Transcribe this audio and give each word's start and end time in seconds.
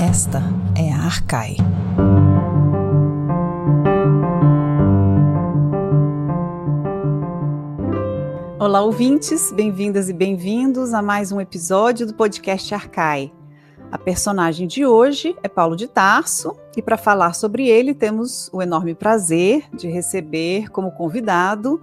Esta 0.00 0.42
é 0.76 0.92
a 0.92 1.04
Arcai. 1.04 1.56
Olá, 8.58 8.80
ouvintes, 8.82 9.52
bem-vindas 9.52 10.08
e 10.08 10.12
bem-vindos 10.12 10.94
a 10.94 11.02
mais 11.02 11.30
um 11.30 11.40
episódio 11.40 12.06
do 12.06 12.14
podcast 12.14 12.74
Arcai. 12.74 13.32
A 13.90 13.98
personagem 13.98 14.66
de 14.66 14.86
hoje 14.86 15.36
é 15.42 15.48
Paulo 15.48 15.76
de 15.76 15.86
Tarso, 15.86 16.56
e 16.76 16.80
para 16.80 16.96
falar 16.96 17.34
sobre 17.34 17.68
ele 17.68 17.92
temos 17.94 18.48
o 18.52 18.62
enorme 18.62 18.94
prazer 18.94 19.64
de 19.74 19.88
receber 19.88 20.70
como 20.70 20.92
convidado 20.92 21.80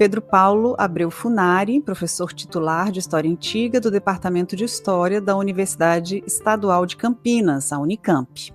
Pedro 0.00 0.22
Paulo 0.22 0.74
Abreu 0.78 1.10
Funari, 1.10 1.78
professor 1.78 2.32
titular 2.32 2.90
de 2.90 3.00
História 3.00 3.30
Antiga 3.30 3.78
do 3.78 3.90
Departamento 3.90 4.56
de 4.56 4.64
História 4.64 5.20
da 5.20 5.36
Universidade 5.36 6.24
Estadual 6.26 6.86
de 6.86 6.96
Campinas, 6.96 7.70
a 7.70 7.78
Unicamp. 7.78 8.50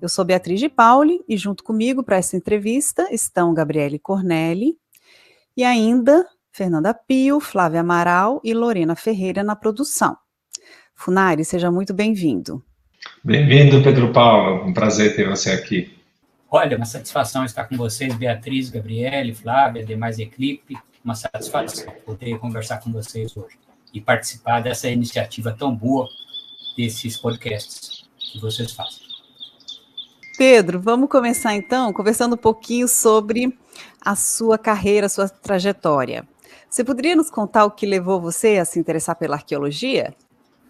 Eu 0.00 0.08
sou 0.08 0.24
Beatriz 0.24 0.60
de 0.60 0.68
Pauli 0.68 1.24
e 1.28 1.36
junto 1.36 1.64
comigo 1.64 2.04
para 2.04 2.18
essa 2.18 2.36
entrevista 2.36 3.08
estão 3.10 3.52
Gabriele 3.52 3.98
Cornelli 3.98 4.76
e 5.56 5.64
ainda 5.64 6.24
Fernanda 6.52 6.94
Pio, 6.94 7.40
Flávia 7.40 7.80
Amaral 7.80 8.40
e 8.44 8.54
Lorena 8.54 8.94
Ferreira 8.94 9.42
na 9.42 9.56
produção. 9.56 10.16
Funari, 10.94 11.44
seja 11.44 11.68
muito 11.68 11.92
bem-vindo. 11.92 12.62
Bem-vindo, 13.24 13.82
Pedro 13.82 14.12
Paulo. 14.12 14.64
Um 14.64 14.72
prazer 14.72 15.16
ter 15.16 15.28
você 15.28 15.50
aqui. 15.50 15.95
Olha, 16.50 16.76
uma 16.76 16.86
satisfação 16.86 17.44
estar 17.44 17.64
com 17.64 17.76
vocês, 17.76 18.14
Beatriz, 18.14 18.70
Gabriele, 18.70 19.34
Flávia, 19.34 19.84
demais 19.84 20.18
equipe. 20.18 20.76
Uma 21.04 21.14
satisfação 21.14 21.92
poder 22.04 22.38
conversar 22.38 22.78
com 22.78 22.92
vocês 22.92 23.36
hoje 23.36 23.58
e 23.92 24.00
participar 24.00 24.60
dessa 24.60 24.88
iniciativa 24.88 25.52
tão 25.52 25.74
boa 25.74 26.08
desses 26.76 27.16
podcasts 27.16 28.08
que 28.16 28.40
vocês 28.40 28.72
fazem. 28.72 29.06
Pedro, 30.38 30.80
vamos 30.80 31.08
começar 31.08 31.54
então 31.54 31.92
conversando 31.92 32.34
um 32.34 32.38
pouquinho 32.38 32.86
sobre 32.86 33.58
a 34.00 34.14
sua 34.14 34.58
carreira, 34.58 35.06
a 35.06 35.08
sua 35.08 35.28
trajetória. 35.28 36.28
Você 36.68 36.84
poderia 36.84 37.16
nos 37.16 37.30
contar 37.30 37.64
o 37.64 37.70
que 37.70 37.86
levou 37.86 38.20
você 38.20 38.58
a 38.58 38.64
se 38.64 38.78
interessar 38.78 39.16
pela 39.16 39.36
arqueologia? 39.36 40.14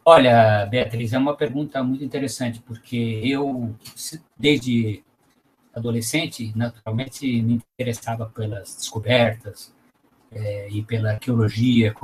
Olha, 0.05 0.65
Beatriz, 0.67 1.13
é 1.13 1.19
uma 1.19 1.37
pergunta 1.37 1.83
muito 1.83 2.05
interessante, 2.05 2.63
porque 2.65 3.21
eu, 3.25 3.75
desde 4.39 5.03
adolescente, 5.77 6.53
naturalmente 6.57 7.27
me 7.43 7.63
interessava 7.79 8.27
pelas 8.27 8.77
descobertas 8.77 9.75
é, 10.33 10.69
e 10.71 10.83
pela 10.83 11.13
arqueologia, 11.13 11.95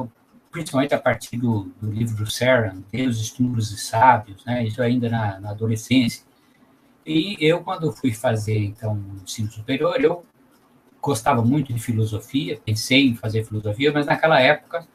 principalmente 0.51 0.95
a 0.95 0.99
partir 0.99 1.39
do, 1.39 1.73
do 1.81 1.91
livro 1.91 2.17
do 2.17 2.31
Saran, 2.31 2.83
Deus, 2.93 3.19
Estúmulos 3.19 3.71
e 3.71 3.79
Sábios, 3.79 4.45
né, 4.45 4.65
isso 4.65 4.83
ainda 4.83 5.09
na, 5.09 5.41
na, 5.41 5.51
adolescência. 5.51 6.25
E 7.05 7.37
eu, 7.41 7.63
quando 7.63 7.91
fui 7.91 8.13
fazer, 8.13 8.59
então, 8.59 8.95
o 8.95 9.23
ensino 9.23 9.51
superior, 9.51 9.99
eu 10.01 10.25
gostava 11.01 11.43
muito 11.43 11.73
de 11.73 11.81
filosofia, 11.81 12.61
pensei 12.65 13.09
em 13.09 13.17
fazer 13.17 13.45
filosofia, 13.45 13.91
mas 13.93 14.07
naquela 14.07 14.41
época 14.41 14.87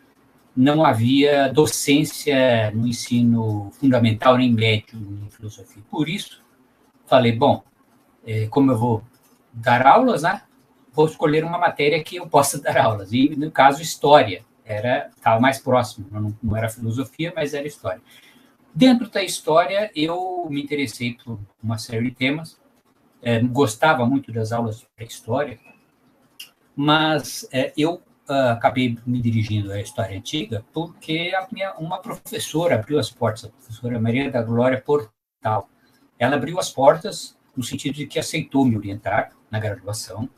não 0.56 0.86
havia 0.86 1.52
docência 1.52 2.72
no 2.72 2.88
ensino 2.88 3.70
fundamental 3.74 4.38
nem 4.38 4.52
médio 4.52 4.98
em 4.98 5.30
filosofia. 5.30 5.84
Por 5.92 6.08
isso, 6.08 6.42
falei, 7.06 7.32
bom, 7.32 7.64
como 8.50 8.72
eu 8.72 8.78
vou 8.78 9.04
dar 9.54 9.86
aulas, 9.86 10.24
né? 10.24 10.42
Vou 10.92 11.06
escolher 11.06 11.44
uma 11.44 11.58
matéria 11.58 12.04
que 12.04 12.18
eu 12.18 12.28
possa 12.28 12.60
dar 12.62 12.78
aulas. 12.78 13.12
E, 13.12 13.36
no 13.36 13.52
caso, 13.52 13.82
história. 13.82 14.46
Era, 14.66 15.10
estava 15.16 15.40
mais 15.40 15.60
próximo. 15.60 16.08
Não, 16.12 16.38
não 16.44 16.58
era 16.58 16.68
filosofia, 16.68 17.32
mas 17.34 17.54
era 17.54 17.66
história. 17.66 18.02
Dentro 18.76 19.10
da 19.10 19.24
história, 19.24 19.90
eu 19.96 20.46
me 20.50 20.62
interessei 20.62 21.14
por 21.14 21.40
uma 21.64 21.78
série 21.78 22.10
de 22.10 22.16
temas. 22.16 22.60
É, 23.22 23.40
gostava 23.40 24.06
muito 24.06 24.32
das 24.32 24.52
aulas 24.52 24.80
de 24.80 24.88
pré-história, 24.96 25.58
mas 26.76 27.48
é, 27.52 27.74
eu 27.76 27.96
uh, 28.30 28.52
acabei 28.52 28.98
me 29.06 29.22
dirigindo 29.22 29.72
à 29.72 29.82
história 29.82 30.18
antiga 30.18 30.64
porque 30.72 31.32
minha, 31.52 31.74
uma 31.76 31.98
professora 32.00 32.76
abriu 32.76 33.00
as 33.00 33.10
portas, 33.10 33.46
a 33.46 33.50
professora 33.50 34.00
Maria 34.00 34.30
da 34.30 34.44
Glória 34.44 34.80
Portal. 34.80 35.70
Ela 36.20 36.36
abriu 36.36 36.60
as 36.60 36.70
portas 36.70 37.37
no 37.58 37.64
sentido 37.64 37.96
de 37.96 38.06
que 38.06 38.20
aceitou 38.20 38.64
me 38.64 38.78
orientar 38.78 39.32
na 39.50 39.60
graduação, 39.60 40.30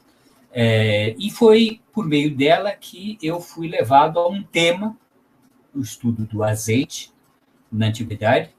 é, 0.52 1.14
e 1.20 1.30
foi 1.30 1.82
por 1.92 2.08
meio 2.08 2.36
dela 2.36 2.72
que 2.72 3.20
eu 3.22 3.40
fui 3.40 3.68
levado 3.68 4.18
a 4.18 4.28
um 4.28 4.42
tema, 4.42 4.98
o 5.76 5.82
estudo 5.82 6.26
do 6.26 6.44
azeite 6.44 7.14
na 7.72 7.88
antiguidade, 7.88 8.56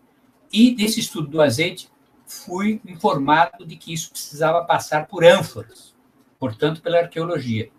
e 0.53 0.75
desse 0.75 1.01
estudo 1.01 1.29
do 1.29 1.43
azeite 1.43 1.91
fui 2.27 2.81
informado 2.87 3.67
de 3.67 3.77
que 3.77 3.93
isso 3.93 4.13
precisava 4.13 4.65
passar 4.65 5.07
por 5.07 5.25
ânforas, 5.25 5.95
portanto, 6.39 6.81
pela 6.81 6.99
arqueologia. 6.99 7.71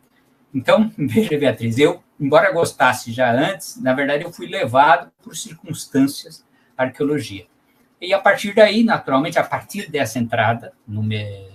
Então, 0.54 0.92
veja, 0.98 1.38
Beatriz, 1.38 1.78
eu, 1.78 2.04
embora 2.20 2.52
gostasse 2.52 3.12
já 3.14 3.32
antes, 3.32 3.82
na 3.82 3.94
verdade 3.94 4.26
eu 4.26 4.34
fui 4.34 4.48
levado 4.48 5.12
por 5.24 5.36
circunstâncias 5.36 6.46
à 6.78 6.84
arqueologia. 6.84 7.46
E 8.02 8.14
a 8.14 8.20
partir 8.20 8.56
daí, 8.56 8.84
naturalmente, 8.84 9.38
a 9.38 9.44
partir 9.44 9.90
dessa 9.90 10.18
entrada, 10.18 10.74
no 10.88 11.04
me, 11.04 11.48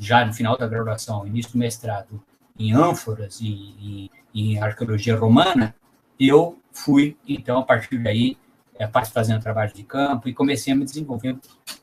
já 0.00 0.24
no 0.24 0.32
final 0.32 0.56
da 0.56 0.66
graduação, 0.66 1.26
início 1.26 1.52
do 1.52 1.58
mestrado, 1.58 2.22
em 2.58 2.72
ânforas 2.72 3.38
e, 3.42 3.44
e 3.78 4.10
em 4.34 4.58
arqueologia 4.58 5.14
romana, 5.14 5.74
eu 6.18 6.58
fui, 6.72 7.16
então, 7.28 7.58
a 7.58 7.62
partir 7.62 7.98
daí, 7.98 8.38
é, 8.78 8.88
fazendo 9.04 9.42
trabalho 9.42 9.72
de 9.72 9.82
campo 9.82 10.28
e 10.28 10.32
comecei 10.32 10.72
a 10.72 10.76
me 10.76 10.84
desenvolver, 10.84 11.36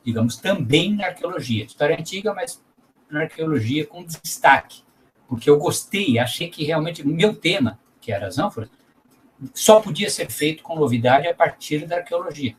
digamos, 0.04 0.36
também 0.36 0.94
na 0.96 1.06
arqueologia. 1.06 1.64
História 1.64 1.96
antiga, 1.96 2.34
mas 2.34 2.62
na 3.08 3.20
arqueologia 3.20 3.86
com 3.86 4.02
destaque, 4.02 4.82
porque 5.28 5.48
eu 5.48 5.58
gostei, 5.58 6.18
achei 6.18 6.48
que 6.48 6.64
realmente 6.64 7.02
o 7.02 7.08
meu 7.08 7.34
tema, 7.36 7.78
que 8.00 8.10
era 8.10 8.26
as 8.26 8.38
ânforas, 8.38 8.68
só 9.54 9.80
podia 9.80 10.10
ser 10.10 10.30
feito 10.30 10.62
com 10.62 10.74
novidade 10.74 11.28
a 11.28 11.34
partir 11.34 11.86
da 11.86 11.96
arqueologia. 11.96 12.56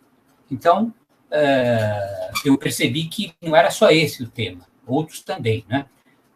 Então, 0.49 0.93
uh, 1.31 2.31
eu 2.45 2.57
percebi 2.57 3.05
que 3.05 3.33
não 3.41 3.55
era 3.55 3.69
só 3.71 3.89
esse 3.89 4.23
o 4.23 4.27
tema, 4.27 4.65
outros 4.85 5.21
também, 5.21 5.65
né? 5.67 5.85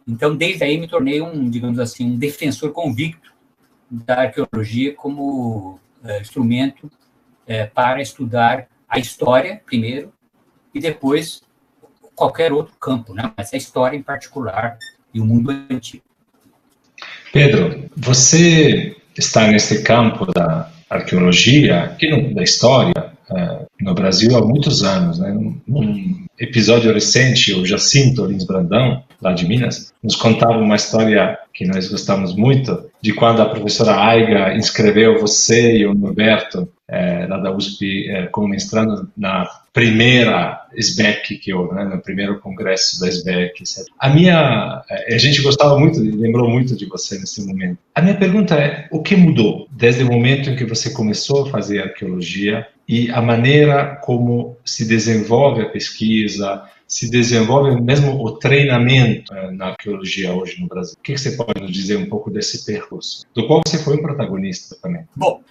Então, 0.07 0.35
desde 0.35 0.63
aí 0.63 0.77
me 0.77 0.87
tornei 0.87 1.21
um, 1.21 1.49
digamos 1.49 1.79
assim, 1.79 2.05
um 2.05 2.17
defensor 2.17 2.71
convicto 2.71 3.31
da 3.89 4.21
arqueologia 4.21 4.93
como 4.93 5.79
uh, 6.03 6.21
instrumento 6.21 6.85
uh, 6.85 7.71
para 7.73 8.01
estudar 8.01 8.67
a 8.87 8.99
história, 8.99 9.61
primeiro, 9.65 10.11
e 10.73 10.79
depois 10.79 11.43
qualquer 12.15 12.51
outro 12.51 12.75
campo, 12.79 13.13
né? 13.13 13.31
Mas 13.37 13.53
a 13.53 13.57
história 13.57 13.95
em 13.97 14.03
particular 14.03 14.77
e 15.13 15.19
o 15.19 15.25
mundo 15.25 15.51
antigo. 15.69 16.03
Pedro, 17.31 17.89
você 17.95 18.95
está 19.17 19.47
nesse 19.47 19.83
campo 19.83 20.25
da 20.31 20.71
arqueologia, 20.91 21.83
aqui 21.83 22.09
no, 22.09 22.35
da 22.35 22.43
história, 22.43 23.11
é, 23.31 23.59
no 23.79 23.93
Brasil 23.93 24.35
há 24.35 24.45
muitos 24.45 24.83
anos. 24.83 25.19
Né? 25.19 25.33
Num 25.65 26.25
episódio 26.37 26.93
recente, 26.93 27.53
o 27.53 27.65
Jacinto 27.65 28.25
Lins 28.25 28.45
Brandão, 28.45 29.03
lá 29.21 29.31
de 29.31 29.47
Minas, 29.47 29.93
nos 30.03 30.15
contava 30.15 30.57
uma 30.57 30.75
história 30.75 31.37
que 31.53 31.65
nós 31.65 31.87
gostamos 31.87 32.35
muito, 32.35 32.89
de 33.01 33.13
quando 33.13 33.41
a 33.41 33.49
professora 33.49 33.95
Aiga 33.95 34.53
inscreveu 34.55 35.19
você 35.19 35.77
e 35.77 35.85
o 35.85 35.93
Norberto, 35.93 36.67
é, 36.87 37.25
lá 37.25 37.37
da 37.37 37.55
USP, 37.55 38.09
é, 38.09 38.27
como 38.27 38.49
mestrando 38.49 39.09
na 39.15 39.47
primeira 39.73 40.67
SBEC 40.75 41.37
que 41.37 41.53
houve, 41.53 41.75
né, 41.75 41.85
no 41.85 42.01
primeiro 42.01 42.39
congresso 42.39 42.99
da 42.99 43.07
SBEC, 43.07 43.61
etc. 43.61 43.85
A 43.97 44.09
minha, 44.09 44.83
é, 44.89 45.15
a 45.15 45.17
gente 45.17 45.41
gostava 45.41 45.77
muito, 45.79 45.99
lembrou 45.99 46.49
muito 46.49 46.75
de 46.75 46.85
você 46.85 47.17
nesse 47.17 47.45
momento. 47.45 47.77
A 47.95 48.01
minha 48.01 48.17
pergunta 48.17 48.55
é, 48.55 48.87
o 48.91 49.01
que 49.01 49.15
mudou 49.15 49.67
desde 49.71 50.03
o 50.03 50.07
momento 50.07 50.49
em 50.49 50.55
que 50.55 50.65
você 50.65 50.91
começou 50.91 51.45
a 51.45 51.49
fazer 51.49 51.81
arqueologia 51.81 52.67
e 52.87 53.09
a 53.11 53.21
maneira 53.21 53.95
como 54.03 54.57
se 54.65 54.85
desenvolve 54.85 55.61
a 55.61 55.69
pesquisa, 55.69 56.63
se 56.85 57.09
desenvolve 57.09 57.79
mesmo 57.79 58.21
o 58.21 58.31
treinamento 58.33 59.33
eh, 59.33 59.51
na 59.51 59.67
arqueologia 59.67 60.33
hoje 60.33 60.59
no 60.59 60.67
Brasil. 60.67 60.95
O 60.99 61.01
que 61.01 61.17
você 61.17 61.31
pode 61.31 61.61
nos 61.61 61.71
dizer 61.71 61.95
um 61.95 62.09
pouco 62.09 62.29
desse 62.29 62.65
percurso, 62.65 63.25
do 63.33 63.47
qual 63.47 63.61
você 63.65 63.77
foi 63.77 63.95
um 63.95 64.01
protagonista 64.01 64.75
também? 64.81 65.05
Bom, 65.15 65.41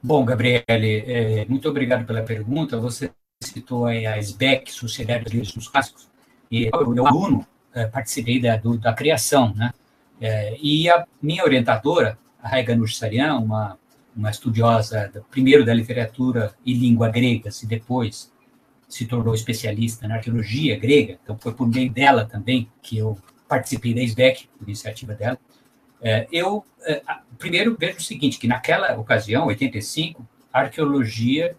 bom 0.00 0.24
Gabriele, 0.24 0.62
é, 0.68 1.44
muito 1.48 1.68
obrigado 1.68 2.06
pela 2.06 2.22
pergunta. 2.22 2.78
Você 2.78 3.10
citou 3.42 3.86
a 3.86 3.94
SBEC, 4.18 4.72
Sociedade 4.72 5.24
dos 5.24 5.32
Livros 5.32 5.68
Clássicos, 5.68 6.08
e 6.50 6.70
eu, 6.72 6.96
eu 6.96 7.06
aluno, 7.06 7.46
é, 7.74 7.86
participei 7.86 8.40
da, 8.40 8.56
do, 8.56 8.78
da 8.78 8.92
criação, 8.92 9.54
né? 9.54 9.72
É, 10.20 10.56
e 10.60 10.88
a 10.88 11.04
minha 11.20 11.42
orientadora, 11.42 12.18
a 12.40 12.48
Raiga 12.48 12.76
Nursarian, 12.76 13.36
uma 13.36 13.78
uma 14.14 14.30
estudiosa, 14.30 15.10
primeiro 15.30 15.64
da 15.64 15.72
literatura 15.72 16.54
e 16.64 16.74
língua 16.74 17.08
gregas, 17.08 17.62
e 17.62 17.66
depois 17.66 18.30
se 18.88 19.06
tornou 19.06 19.34
especialista 19.34 20.06
na 20.06 20.16
arqueologia 20.16 20.78
grega, 20.78 21.18
então 21.22 21.36
foi 21.38 21.54
por 21.54 21.66
meio 21.66 21.90
dela 21.90 22.26
também 22.26 22.68
que 22.82 22.98
eu 22.98 23.18
participei 23.48 23.94
da 23.94 24.02
SBEC, 24.02 24.48
por 24.58 24.68
iniciativa 24.68 25.14
dela. 25.14 25.38
É, 26.00 26.26
eu, 26.30 26.64
primeiro, 27.38 27.76
vejo 27.78 27.98
o 27.98 28.02
seguinte, 28.02 28.38
que 28.38 28.46
naquela 28.46 28.98
ocasião, 28.98 29.46
85, 29.46 30.26
a 30.52 30.60
arqueologia 30.60 31.56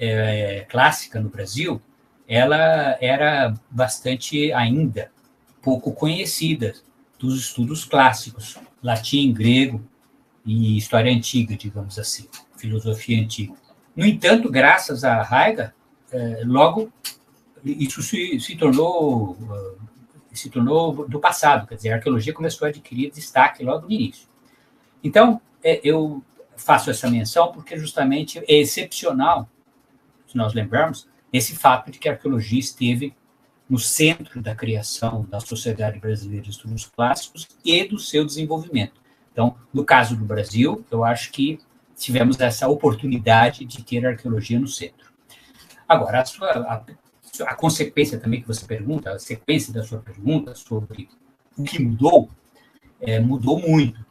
é, 0.00 0.66
clássica 0.68 1.20
no 1.20 1.28
Brasil, 1.28 1.80
ela 2.26 2.96
era 3.00 3.54
bastante 3.70 4.50
ainda 4.52 5.10
pouco 5.60 5.92
conhecida 5.92 6.74
dos 7.18 7.38
estudos 7.38 7.84
clássicos, 7.84 8.58
latim, 8.82 9.32
grego 9.32 9.80
e 10.46 10.78
história 10.78 11.12
antiga, 11.12 11.54
digamos 11.54 11.98
assim, 11.98 12.26
filosofia 12.56 13.20
antiga. 13.20 13.52
No 13.94 14.06
entanto, 14.06 14.50
graças 14.50 15.04
a 15.04 15.20
Heidegger, 15.20 15.74
é, 16.12 16.42
logo 16.46 16.90
isso 17.62 18.02
se, 18.02 18.40
se 18.40 18.56
tornou 18.56 19.36
se 20.32 20.48
tornou 20.48 21.06
do 21.08 21.18
passado, 21.18 21.66
quer 21.66 21.74
dizer, 21.74 21.90
a 21.90 21.96
arqueologia 21.96 22.32
começou 22.32 22.66
a 22.66 22.68
adquirir 22.68 23.10
destaque 23.10 23.64
logo 23.64 23.86
no 23.86 23.92
início. 23.92 24.28
Então, 25.02 25.40
é, 25.62 25.80
eu 25.82 26.22
faço 26.56 26.90
essa 26.90 27.10
menção 27.10 27.52
porque 27.52 27.76
justamente 27.76 28.38
é 28.38 28.54
excepcional, 28.54 29.48
se 30.30 30.36
nós 30.36 30.54
lembrarmos, 30.54 31.08
esse 31.32 31.54
fato 31.54 31.90
de 31.90 31.98
que 31.98 32.08
a 32.08 32.12
arqueologia 32.12 32.58
esteve 32.58 33.14
no 33.68 33.78
centro 33.78 34.42
da 34.42 34.54
criação 34.54 35.26
da 35.30 35.38
Sociedade 35.38 36.00
Brasileira 36.00 36.42
de 36.42 36.50
Estudos 36.50 36.86
Clássicos 36.86 37.48
e 37.64 37.84
do 37.84 37.98
seu 37.98 38.24
desenvolvimento. 38.24 39.00
Então, 39.32 39.56
no 39.72 39.84
caso 39.84 40.16
do 40.16 40.24
Brasil, 40.24 40.84
eu 40.90 41.04
acho 41.04 41.30
que 41.30 41.58
tivemos 41.96 42.40
essa 42.40 42.66
oportunidade 42.66 43.64
de 43.64 43.84
ter 43.84 44.04
a 44.04 44.10
arqueologia 44.10 44.58
no 44.58 44.66
centro. 44.66 45.12
Agora, 45.88 46.20
a, 46.20 46.24
sua, 46.24 46.48
a, 46.48 46.84
a 47.44 47.54
consequência 47.54 48.18
também 48.18 48.40
que 48.40 48.48
você 48.48 48.64
pergunta, 48.64 49.12
a 49.12 49.18
sequência 49.18 49.72
da 49.72 49.84
sua 49.84 49.98
pergunta 49.98 50.54
sobre 50.54 51.08
o 51.56 51.62
que 51.62 51.80
mudou, 51.80 52.28
é, 53.00 53.20
mudou 53.20 53.60
muito. 53.60 54.04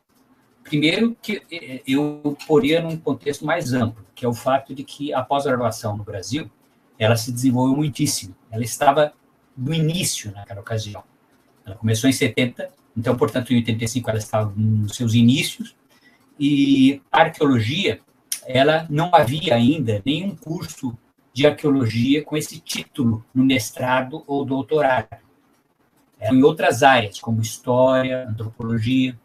Primeiro, 0.69 1.17
que 1.19 1.41
é, 1.51 1.81
eu 1.87 2.37
poria 2.47 2.79
num 2.79 2.95
contexto 2.95 3.43
mais 3.43 3.73
amplo, 3.73 4.05
que 4.13 4.23
é 4.23 4.29
o 4.29 4.33
fato 4.33 4.75
de 4.75 4.83
que 4.83 5.11
a 5.11 5.23
pós-graduação 5.23 5.97
no 5.97 6.03
Brasil, 6.03 6.47
ela 6.99 7.15
se 7.15 7.31
desenvolveu 7.31 7.75
muitíssimo. 7.75 8.35
Ela 8.51 8.63
estava 8.63 9.11
no 9.57 9.73
início 9.73 10.31
naquela 10.31 10.61
ocasião. 10.61 11.03
Ela 11.65 11.75
começou 11.75 12.07
em 12.07 12.13
70, 12.13 12.69
então, 12.95 13.17
portanto, 13.17 13.51
em 13.51 13.55
85 13.55 14.09
ela 14.11 14.19
estava 14.19 14.53
nos 14.55 14.95
seus 14.95 15.15
inícios, 15.15 15.75
e 16.39 17.01
arqueologia, 17.11 17.99
ela 18.45 18.85
não 18.91 19.09
havia 19.13 19.55
ainda 19.55 20.03
nenhum 20.05 20.35
curso 20.35 20.95
de 21.33 21.47
arqueologia 21.47 22.23
com 22.23 22.37
esse 22.37 22.59
título 22.59 23.25
no 23.33 23.43
mestrado 23.43 24.23
ou 24.27 24.45
doutorado. 24.45 25.17
Em 26.21 26.43
outras 26.43 26.83
áreas, 26.83 27.19
como 27.19 27.41
história, 27.41 28.27
antropologia. 28.29 29.17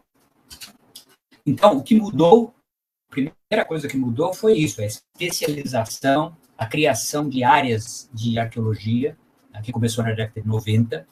Então, 1.45 1.77
o 1.77 1.83
que 1.83 1.95
mudou, 1.95 2.53
a 3.09 3.11
primeira 3.11 3.65
coisa 3.67 3.87
que 3.87 3.97
mudou 3.97 4.33
foi 4.33 4.53
isso, 4.53 4.81
a 4.81 4.85
especialização, 4.85 6.35
a 6.57 6.65
criação 6.65 7.29
de 7.29 7.43
áreas 7.43 8.09
de 8.13 8.39
arqueologia, 8.39 9.17
que 9.63 9.71
começou 9.71 10.03
na 10.03 10.11
década 10.11 10.41
de 10.41 10.47
90, 10.47 11.07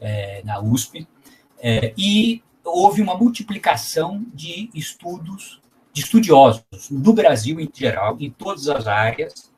é, 0.00 0.42
na 0.44 0.60
USP, 0.60 1.06
é, 1.58 1.92
e 1.96 2.42
houve 2.64 3.02
uma 3.02 3.16
multiplicação 3.16 4.24
de 4.32 4.70
estudos, 4.74 5.60
de 5.92 6.02
estudiosos 6.02 6.64
do 6.90 7.12
Brasil 7.12 7.60
em 7.60 7.70
geral, 7.72 8.16
em 8.20 8.30
todas 8.30 8.68
as 8.68 8.86
áreas, 8.86 9.52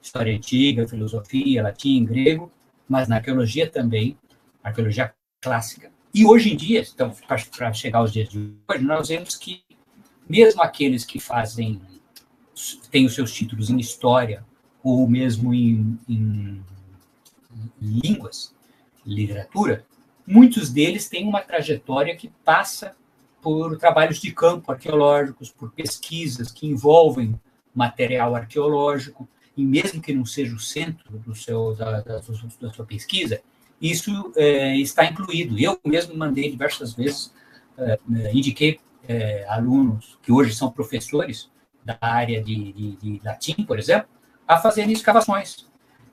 história 0.00 0.34
antiga, 0.34 0.86
filosofia, 0.86 1.62
latim, 1.62 2.04
grego, 2.04 2.50
mas 2.88 3.08
na 3.08 3.16
arqueologia 3.16 3.68
também, 3.68 4.16
arqueologia 4.62 5.12
clássica. 5.40 5.90
E 6.12 6.26
hoje 6.26 6.52
em 6.52 6.56
dia, 6.56 6.84
então, 6.92 7.14
para 7.56 7.72
chegar 7.72 8.00
aos 8.00 8.12
dias 8.12 8.28
de 8.28 8.52
hoje, 8.68 8.84
nós 8.84 9.08
vemos 9.08 9.36
que 9.36 9.62
mesmo 10.28 10.62
aqueles 10.62 11.04
que 11.04 11.18
fazem, 11.18 11.80
têm 12.90 13.04
os 13.04 13.14
seus 13.14 13.32
títulos 13.32 13.68
em 13.68 13.78
história 13.78 14.44
ou 14.82 15.08
mesmo 15.08 15.52
em, 15.52 15.98
em, 16.08 16.62
em 17.82 18.00
línguas, 18.00 18.54
literatura, 19.04 19.84
muitos 20.26 20.70
deles 20.70 21.08
têm 21.08 21.26
uma 21.26 21.40
trajetória 21.40 22.16
que 22.16 22.30
passa 22.44 22.94
por 23.42 23.76
trabalhos 23.76 24.20
de 24.20 24.32
campo 24.32 24.70
arqueológicos, 24.70 25.50
por 25.50 25.72
pesquisas 25.72 26.52
que 26.52 26.66
envolvem 26.66 27.40
material 27.74 28.36
arqueológico, 28.36 29.28
e 29.56 29.64
mesmo 29.64 30.00
que 30.00 30.14
não 30.14 30.24
seja 30.24 30.54
o 30.54 30.60
centro 30.60 31.18
do 31.18 31.34
seu, 31.34 31.74
da, 31.74 32.00
da, 32.00 32.18
da 32.18 32.72
sua 32.72 32.86
pesquisa, 32.86 33.42
isso 33.80 34.32
é, 34.36 34.76
está 34.76 35.04
incluído. 35.04 35.58
Eu 35.58 35.78
mesmo 35.84 36.16
mandei 36.16 36.50
diversas 36.50 36.92
vezes, 36.92 37.32
é, 37.78 37.98
é, 38.14 38.32
indiquei 38.32 38.78
é, 39.08 39.44
alunos 39.48 40.18
que 40.22 40.30
hoje 40.30 40.54
são 40.54 40.70
professores 40.70 41.50
da 41.84 41.96
área 42.00 42.42
de, 42.42 42.72
de, 42.72 42.96
de 42.96 43.20
latim, 43.24 43.64
por 43.64 43.78
exemplo, 43.78 44.08
a 44.46 44.58
fazerem 44.58 44.92
escavações. 44.92 45.66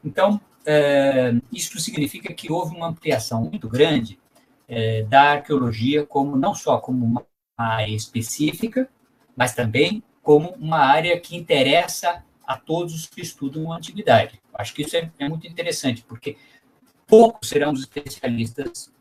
Então, 0.04 0.40
é, 0.66 1.34
isso 1.52 1.80
significa 1.80 2.34
que 2.34 2.52
houve 2.52 2.76
uma 2.76 2.88
ampliação 2.88 3.42
muito 3.42 3.68
grande 3.68 4.20
é, 4.68 5.04
da 5.04 5.34
arqueologia 5.34 6.06
como 6.06 6.36
não 6.36 6.54
só 6.54 6.78
como 6.78 7.06
uma 7.06 7.26
área 7.58 7.94
específica, 7.94 8.90
mas 9.36 9.54
também 9.54 10.04
como 10.22 10.50
uma 10.60 10.80
área 10.80 11.20
que 11.20 11.36
interessa 11.36 12.24
a 12.46 12.58
todos 12.58 12.94
os 12.94 13.06
que 13.06 13.22
estudam 13.22 13.72
a 13.72 13.78
antiguidade. 13.78 14.42
Acho 14.54 14.74
que 14.74 14.82
isso 14.82 14.96
é, 14.96 15.12
é 15.20 15.30
muito 15.30 15.48
interessante, 15.48 16.04
porque 16.08 16.38
poucos 17.08 17.50
serão 17.50 17.72
os 17.72 17.80
especialistas 17.80 18.92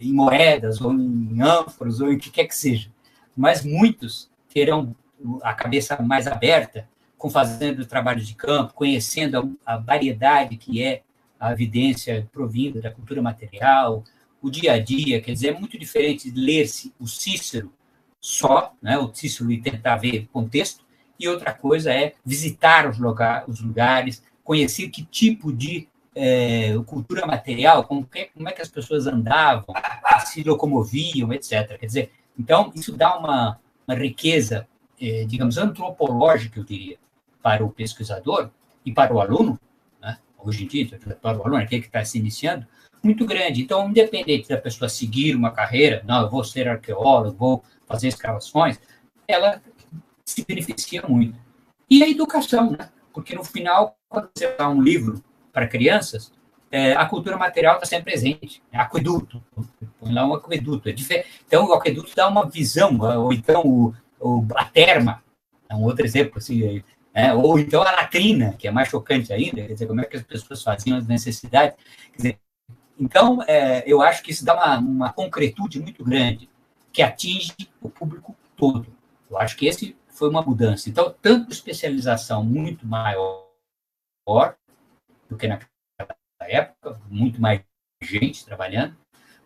em 0.00 0.12
moedas, 0.12 0.80
ou 0.80 0.92
em 0.94 1.42
ânforas, 1.42 2.00
ou 2.00 2.10
em 2.10 2.18
que 2.18 2.30
quer 2.30 2.46
que 2.46 2.56
seja, 2.56 2.90
mas 3.36 3.64
muitos 3.64 4.30
terão 4.48 4.94
a 5.42 5.52
cabeça 5.52 6.00
mais 6.00 6.26
aberta, 6.26 6.88
com 7.18 7.28
fazendo 7.28 7.86
trabalho 7.86 8.20
de 8.20 8.34
campo, 8.34 8.74
conhecendo 8.74 9.58
a, 9.64 9.74
a 9.74 9.76
variedade 9.78 10.56
que 10.56 10.82
é 10.82 11.02
a 11.38 11.52
evidência 11.52 12.28
provinda 12.32 12.80
da 12.80 12.90
cultura 12.90 13.20
material, 13.20 14.04
o 14.40 14.50
dia 14.50 14.72
a 14.74 14.78
dia, 14.78 15.20
quer 15.20 15.32
dizer, 15.32 15.48
é 15.48 15.58
muito 15.58 15.78
diferente 15.78 16.30
de 16.30 16.38
ler-se 16.38 16.94
o 16.98 17.06
Cícero 17.06 17.72
só, 18.20 18.74
né, 18.80 18.98
o 18.98 19.12
Cícero 19.12 19.50
e 19.50 19.60
tentar 19.60 19.96
ver 19.96 20.28
contexto, 20.32 20.84
e 21.18 21.28
outra 21.28 21.52
coisa 21.52 21.92
é 21.92 22.14
visitar 22.24 22.88
os, 22.88 22.98
lugar, 22.98 23.44
os 23.48 23.60
lugares, 23.60 24.22
conhecer 24.42 24.88
que 24.88 25.04
tipo 25.04 25.52
de 25.52 25.88
é, 26.14 26.74
cultura 26.86 27.26
material, 27.26 27.84
como, 27.84 28.04
que, 28.06 28.26
como 28.26 28.48
é 28.48 28.52
que 28.52 28.62
as 28.62 28.68
pessoas 28.68 29.06
andavam, 29.06 29.74
se 30.26 30.42
locomoviam, 30.42 31.32
etc. 31.32 31.78
Quer 31.78 31.86
dizer, 31.86 32.12
então, 32.38 32.72
isso 32.74 32.96
dá 32.96 33.18
uma, 33.18 33.58
uma 33.86 33.96
riqueza, 33.96 34.66
é, 35.00 35.24
digamos, 35.24 35.58
antropológica, 35.58 36.60
eu 36.60 36.64
diria, 36.64 36.98
para 37.42 37.64
o 37.64 37.70
pesquisador 37.70 38.50
e 38.84 38.92
para 38.92 39.12
o 39.12 39.20
aluno, 39.20 39.58
né? 40.00 40.18
hoje 40.38 40.64
em 40.64 40.66
dia, 40.66 40.98
para 41.20 41.38
o 41.38 41.42
aluno, 41.42 41.56
aquele 41.56 41.82
que 41.82 41.88
está 41.88 42.04
se 42.04 42.18
iniciando, 42.18 42.66
muito 43.02 43.26
grande. 43.26 43.62
Então, 43.62 43.88
independente 43.88 44.48
da 44.48 44.56
pessoa 44.56 44.88
seguir 44.88 45.36
uma 45.36 45.50
carreira, 45.50 46.02
não, 46.06 46.22
eu 46.22 46.30
vou 46.30 46.42
ser 46.42 46.68
arqueólogo, 46.68 47.36
vou 47.36 47.64
fazer 47.86 48.08
escavações, 48.08 48.80
ela 49.28 49.60
se 50.24 50.44
beneficia 50.44 51.02
muito. 51.06 51.38
E 51.88 52.02
a 52.02 52.08
educação, 52.08 52.70
né? 52.70 52.88
Porque 53.12 53.34
no 53.34 53.44
final, 53.44 53.96
quando 54.08 54.30
você 54.34 54.56
dá 54.56 54.68
um 54.68 54.80
livro 54.80 55.22
para 55.54 55.68
crianças, 55.68 56.32
é, 56.70 56.92
a 56.94 57.06
cultura 57.06 57.36
material 57.36 57.76
está 57.76 57.86
sempre 57.86 58.10
presente. 58.10 58.60
É 58.72 58.78
aqueduto, 58.78 59.40
põe 60.00 60.12
lá 60.12 60.26
um 60.26 60.34
aqueduto. 60.34 60.88
É 60.88 60.94
então, 61.46 61.68
o 61.68 61.72
aqueduto 61.72 62.12
dá 62.16 62.26
uma 62.26 62.50
visão, 62.50 62.98
ou 62.98 63.32
então 63.32 63.62
o, 63.64 63.94
o, 64.18 64.44
a 64.56 64.64
terma, 64.64 65.22
é 65.68 65.74
um 65.76 65.84
outro 65.84 66.04
exemplo, 66.04 66.38
assim, 66.38 66.82
é, 67.14 67.32
ou 67.32 67.60
então 67.60 67.80
a 67.82 67.92
latrina, 67.92 68.56
que 68.58 68.66
é 68.66 68.72
mais 68.72 68.88
chocante 68.88 69.32
ainda, 69.32 69.62
quer 69.62 69.72
dizer, 69.72 69.86
como 69.86 70.00
é 70.00 70.04
que 70.04 70.16
as 70.16 70.24
pessoas 70.24 70.64
faziam 70.64 70.98
as 70.98 71.06
necessidades. 71.06 71.78
Dizer, 72.16 72.40
então, 72.98 73.40
é, 73.46 73.84
eu 73.86 74.02
acho 74.02 74.20
que 74.24 74.32
isso 74.32 74.44
dá 74.44 74.54
uma, 74.54 74.78
uma 74.78 75.12
concretude 75.12 75.80
muito 75.80 76.02
grande, 76.02 76.50
que 76.92 77.02
atinge 77.02 77.54
o 77.80 77.88
público 77.88 78.34
todo. 78.56 78.88
Eu 79.30 79.38
acho 79.38 79.56
que 79.56 79.66
esse 79.66 79.96
foi 80.08 80.28
uma 80.28 80.42
mudança. 80.42 80.90
Então, 80.90 81.14
tanto 81.22 81.52
especialização 81.52 82.42
muito 82.42 82.84
maior 82.84 83.44
do 85.28 85.36
que 85.36 85.48
naquela 85.48 85.68
época, 86.40 87.00
muito 87.08 87.40
mais 87.40 87.60
gente 88.00 88.44
trabalhando, 88.44 88.96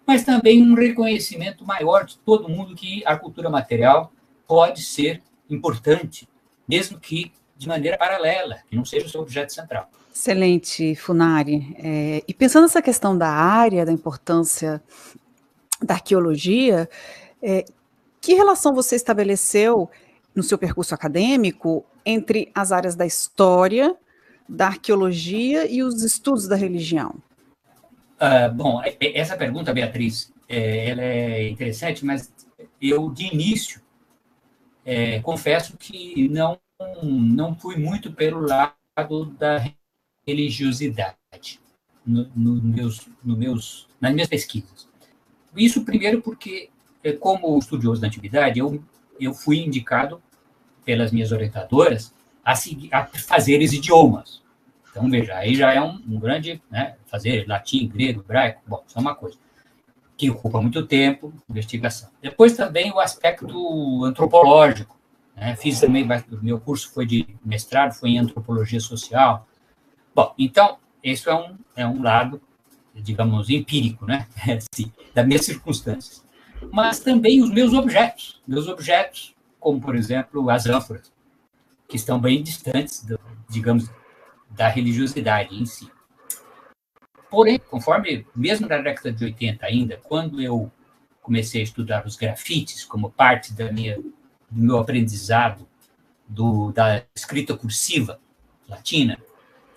mas 0.06 0.25
também 0.25 0.62
um 0.62 0.75
reconhecimento 0.75 1.64
maior 1.64 2.04
de 2.04 2.18
todo 2.18 2.49
mundo 2.49 2.75
que 2.75 3.02
a 3.06 3.16
cultura 3.16 3.50
material 3.50 4.12
pode 4.47 4.82
ser 4.82 5.23
importante, 5.50 6.28
mesmo 6.66 6.99
que 6.99 7.32
de 7.56 7.68
maneira 7.68 7.99
paralela, 7.99 8.61
que 8.68 8.76
não 8.76 8.85
seja 8.85 9.06
o 9.06 9.08
seu 9.08 9.20
objeto 9.20 9.52
central. 9.52 9.90
Excelente, 10.14 10.94
Funari. 10.94 11.76
É, 11.78 12.23
e 12.26 12.32
pensando 12.32 12.62
nessa 12.62 12.80
questão 12.80 13.16
da 13.16 13.28
área, 13.28 13.85
da 13.85 13.92
importância 13.92 14.82
da 15.82 15.94
arqueologia, 15.94 16.88
é, 17.42 17.64
que 18.20 18.35
relação 18.35 18.75
você 18.75 18.97
estabeleceu 18.97 19.90
no 20.35 20.42
seu 20.42 20.56
percurso 20.56 20.94
acadêmico 20.94 21.85
entre 22.04 22.50
as 22.54 22.73
áreas 22.73 22.94
da 22.94 23.04
história, 23.04 23.97
da 24.49 24.67
arqueologia 24.67 25.71
e 25.71 25.83
os 25.83 26.02
estudos 26.02 26.49
da 26.49 26.57
religião? 26.57 27.14
Uh, 28.21 28.52
bom, 28.55 28.81
essa 29.00 29.37
pergunta, 29.37 29.73
Beatriz, 29.73 30.33
é, 30.49 30.90
ela 30.90 31.02
é 31.02 31.49
interessante, 31.49 32.05
mas 32.05 32.33
eu, 32.81 33.11
de 33.11 33.33
início, 33.33 33.81
é, 34.85 35.21
confesso 35.21 35.76
que 35.76 36.28
não, 36.28 36.59
não 37.02 37.55
fui 37.55 37.76
muito 37.76 38.12
pelo 38.12 38.40
lado 38.40 38.73
lado 38.99 39.26
da 39.26 39.64
religiosidade 40.26 41.61
no, 42.05 42.28
no 42.35 42.62
meus, 42.62 43.09
no 43.25 43.37
meus, 43.37 43.88
nas 44.00 44.12
minhas 44.12 44.28
pesquisas. 44.28 44.88
Isso 45.57 45.85
primeiro 45.85 46.21
porque, 46.21 46.71
é, 47.02 47.12
como 47.12 47.59
estudioso 47.59 48.00
da 48.00 48.09
antiguidade, 48.09 48.59
eu, 48.59 48.83
eu 49.21 49.33
fui 49.33 49.59
indicado 49.59 50.21
pelas 50.85 51.12
minhas 51.12 51.33
orientadoras 51.33 52.12
a, 52.45 52.54
seguir, 52.54 52.92
a 52.92 53.07
fazer 53.07 53.61
os 53.62 53.73
idiomas. 53.73 54.42
Então, 54.90 55.09
veja, 55.09 55.37
aí 55.37 55.54
já 55.54 55.73
é 55.73 55.80
um, 55.80 56.00
um 56.09 56.18
grande, 56.18 56.61
né, 56.71 56.97
fazer 57.07 57.47
latim, 57.47 57.87
grego, 57.87 58.21
hebraico, 58.21 58.61
bom, 58.66 58.83
isso 58.87 58.99
é 58.99 59.00
uma 59.00 59.14
coisa 59.14 59.37
que 60.16 60.28
ocupa 60.28 60.61
muito 60.61 60.85
tempo, 60.85 61.33
investigação. 61.49 62.11
Depois 62.21 62.57
também 62.57 62.90
o 62.90 62.99
aspecto 62.99 64.04
antropológico, 64.04 64.99
né, 65.37 65.54
fiz 65.54 65.78
também, 65.78 66.07
meu 66.42 66.59
curso 66.59 66.90
foi 66.92 67.07
de 67.07 67.26
mestrado, 67.45 67.92
foi 67.92 68.11
em 68.11 68.18
antropologia 68.18 68.80
social. 68.80 69.47
Bom, 70.12 70.35
então, 70.37 70.78
isso 71.02 71.30
é 71.30 71.35
um, 71.35 71.57
é 71.76 71.87
um 71.87 72.02
lado, 72.02 72.42
digamos, 72.92 73.49
empírico, 73.49 74.04
né, 74.04 74.26
assim, 74.73 74.92
das 75.14 75.25
minhas 75.25 75.45
circunstâncias. 75.45 76.25
Mas 76.73 76.99
também 76.99 77.40
os 77.40 77.50
meus 77.50 77.73
objetos, 77.73 78.42
meus 78.47 78.66
objetos, 78.66 79.37
como, 79.61 79.80
por 79.80 79.95
exemplo, 79.95 80.50
as 80.50 80.66
ânforas, 80.66 81.12
que 81.88 81.97
estão 81.97 82.21
bem 82.21 82.42
distantes, 82.42 83.02
do, 83.02 83.18
digamos, 83.49 83.90
da 84.50 84.68
religiosidade 84.68 85.57
em 85.57 85.64
si. 85.64 85.90
Porém, 87.30 87.59
conforme, 87.59 88.26
mesmo 88.37 88.68
na 88.68 88.78
década 88.78 89.11
de 89.11 89.25
80 89.25 89.64
ainda, 89.64 89.97
quando 90.02 90.40
eu 90.40 90.71
comecei 91.23 91.61
a 91.61 91.64
estudar 91.64 92.07
os 92.07 92.16
grafites 92.16 92.85
como 92.85 93.11
parte 93.11 93.52
da 93.52 93.73
minha, 93.73 93.97
do 94.50 94.62
meu 94.62 94.78
aprendizado 94.78 95.66
do, 96.26 96.73
da 96.73 97.04
escrita 97.14 97.57
cursiva 97.57 98.21
latina, 98.68 99.18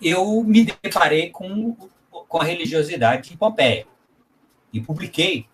eu 0.00 0.42
me 0.44 0.64
deparei 0.64 1.30
com, 1.30 1.74
com 2.10 2.38
a 2.38 2.44
religiosidade 2.44 3.32
em 3.32 3.36
Pompeia. 3.36 3.86
E 4.72 4.80
publiquei 4.80 5.46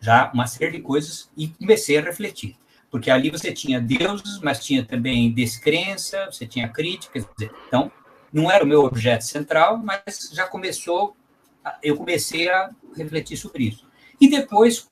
já 0.00 0.30
uma 0.32 0.46
série 0.46 0.72
de 0.72 0.80
coisas 0.80 1.30
e 1.36 1.48
comecei 1.48 1.98
a 1.98 2.02
refletir 2.02 2.56
porque 2.90 3.10
ali 3.10 3.30
você 3.30 3.52
tinha 3.52 3.80
deuses, 3.80 4.40
mas 4.40 4.64
tinha 4.64 4.84
também 4.84 5.32
descrença, 5.32 6.26
você 6.26 6.46
tinha 6.46 6.68
críticas. 6.68 7.26
Então, 7.66 7.90
não 8.32 8.50
era 8.50 8.64
o 8.64 8.66
meu 8.66 8.84
objeto 8.84 9.24
central, 9.24 9.78
mas 9.78 10.30
já 10.32 10.46
começou, 10.46 11.16
eu 11.82 11.96
comecei 11.96 12.48
a 12.48 12.70
refletir 12.96 13.36
sobre 13.36 13.64
isso. 13.64 13.86
E 14.20 14.28
depois, 14.28 14.88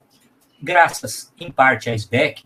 graças 0.62 1.32
em 1.38 1.50
parte 1.50 1.88
a 1.88 1.94
Sbeck, 1.94 2.44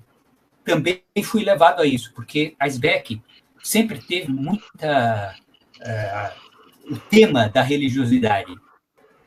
também 0.65 1.03
fui 1.25 1.43
levado 1.43 1.81
a 1.81 1.87
isso, 1.87 2.13
porque 2.15 2.55
a 2.59 2.69
Sbeck 2.69 3.21
sempre 3.63 3.99
teve 4.01 4.31
muita 4.31 5.35
uh, 5.81 6.95
o 6.95 6.99
tema 6.99 7.49
da 7.49 7.63
religiosidade 7.63 8.55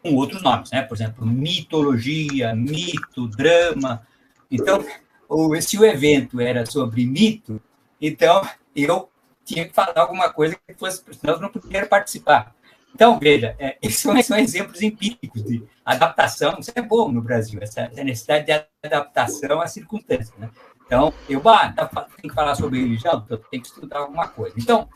com 0.01 0.16
outros 0.16 0.42
nomes, 0.42 0.72
né? 0.72 0.82
Por 0.82 0.96
exemplo, 0.96 1.25
mitologia, 1.25 2.56
mito, 2.56 3.28
drama. 3.28 4.06
Então, 4.50 4.84
ou 5.32 5.60
se 5.62 5.78
o 5.78 5.86
evento 5.86 6.42
era 6.42 6.66
sobre 6.66 7.06
mito, 7.06 7.62
então 8.02 8.42
eu 8.76 9.10
tinha 9.46 9.66
que 9.66 9.74
falar 9.74 9.98
alguma 9.98 10.30
coisa 10.30 10.58
que 10.68 10.74
fosse, 10.74 11.02
senão 11.14 11.36
eu 11.36 11.40
não 11.40 11.50
podia 11.50 11.86
participar. 11.88 12.54
Então, 12.94 13.18
veja, 13.18 13.56
é, 13.58 13.78
esses 13.82 14.00
são, 14.00 14.22
são, 14.22 14.38
exemplos 14.38 14.82
empíricos 14.82 15.42
de 15.46 15.64
adaptação. 15.86 16.58
Isso 16.60 16.74
é 16.76 16.82
bom 16.82 17.10
no 17.10 17.22
Brasil, 17.22 17.58
essa, 17.62 17.84
essa 17.84 18.04
necessidade 18.04 18.46
de 18.46 18.66
adaptação 18.84 19.62
às 19.62 19.72
circunstâncias. 19.72 20.38
Né? 20.38 20.50
Então, 20.86 21.14
eu 21.30 21.42
ah, 21.48 21.72
tá, 21.72 21.86
tem 21.88 22.30
que 22.30 22.36
falar 22.36 22.54
sobre 22.56 22.82
religião, 22.82 23.24
então 23.26 23.40
tem 23.50 23.62
que 23.62 23.68
estudar 23.68 24.00
alguma 24.00 24.28
coisa. 24.28 24.54
Então, 24.58 24.90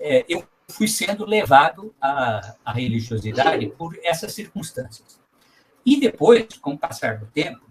é, 0.00 0.24
eu 0.28 0.42
fui 0.68 0.88
sendo 0.88 1.24
levado 1.24 1.94
à, 2.00 2.56
à 2.64 2.72
religiosidade 2.72 3.68
por 3.68 3.96
essas 4.02 4.32
circunstâncias. 4.32 5.20
E 5.84 6.00
depois, 6.00 6.48
com 6.60 6.72
o 6.72 6.78
passar 6.78 7.18
do 7.18 7.26
tempo, 7.26 7.65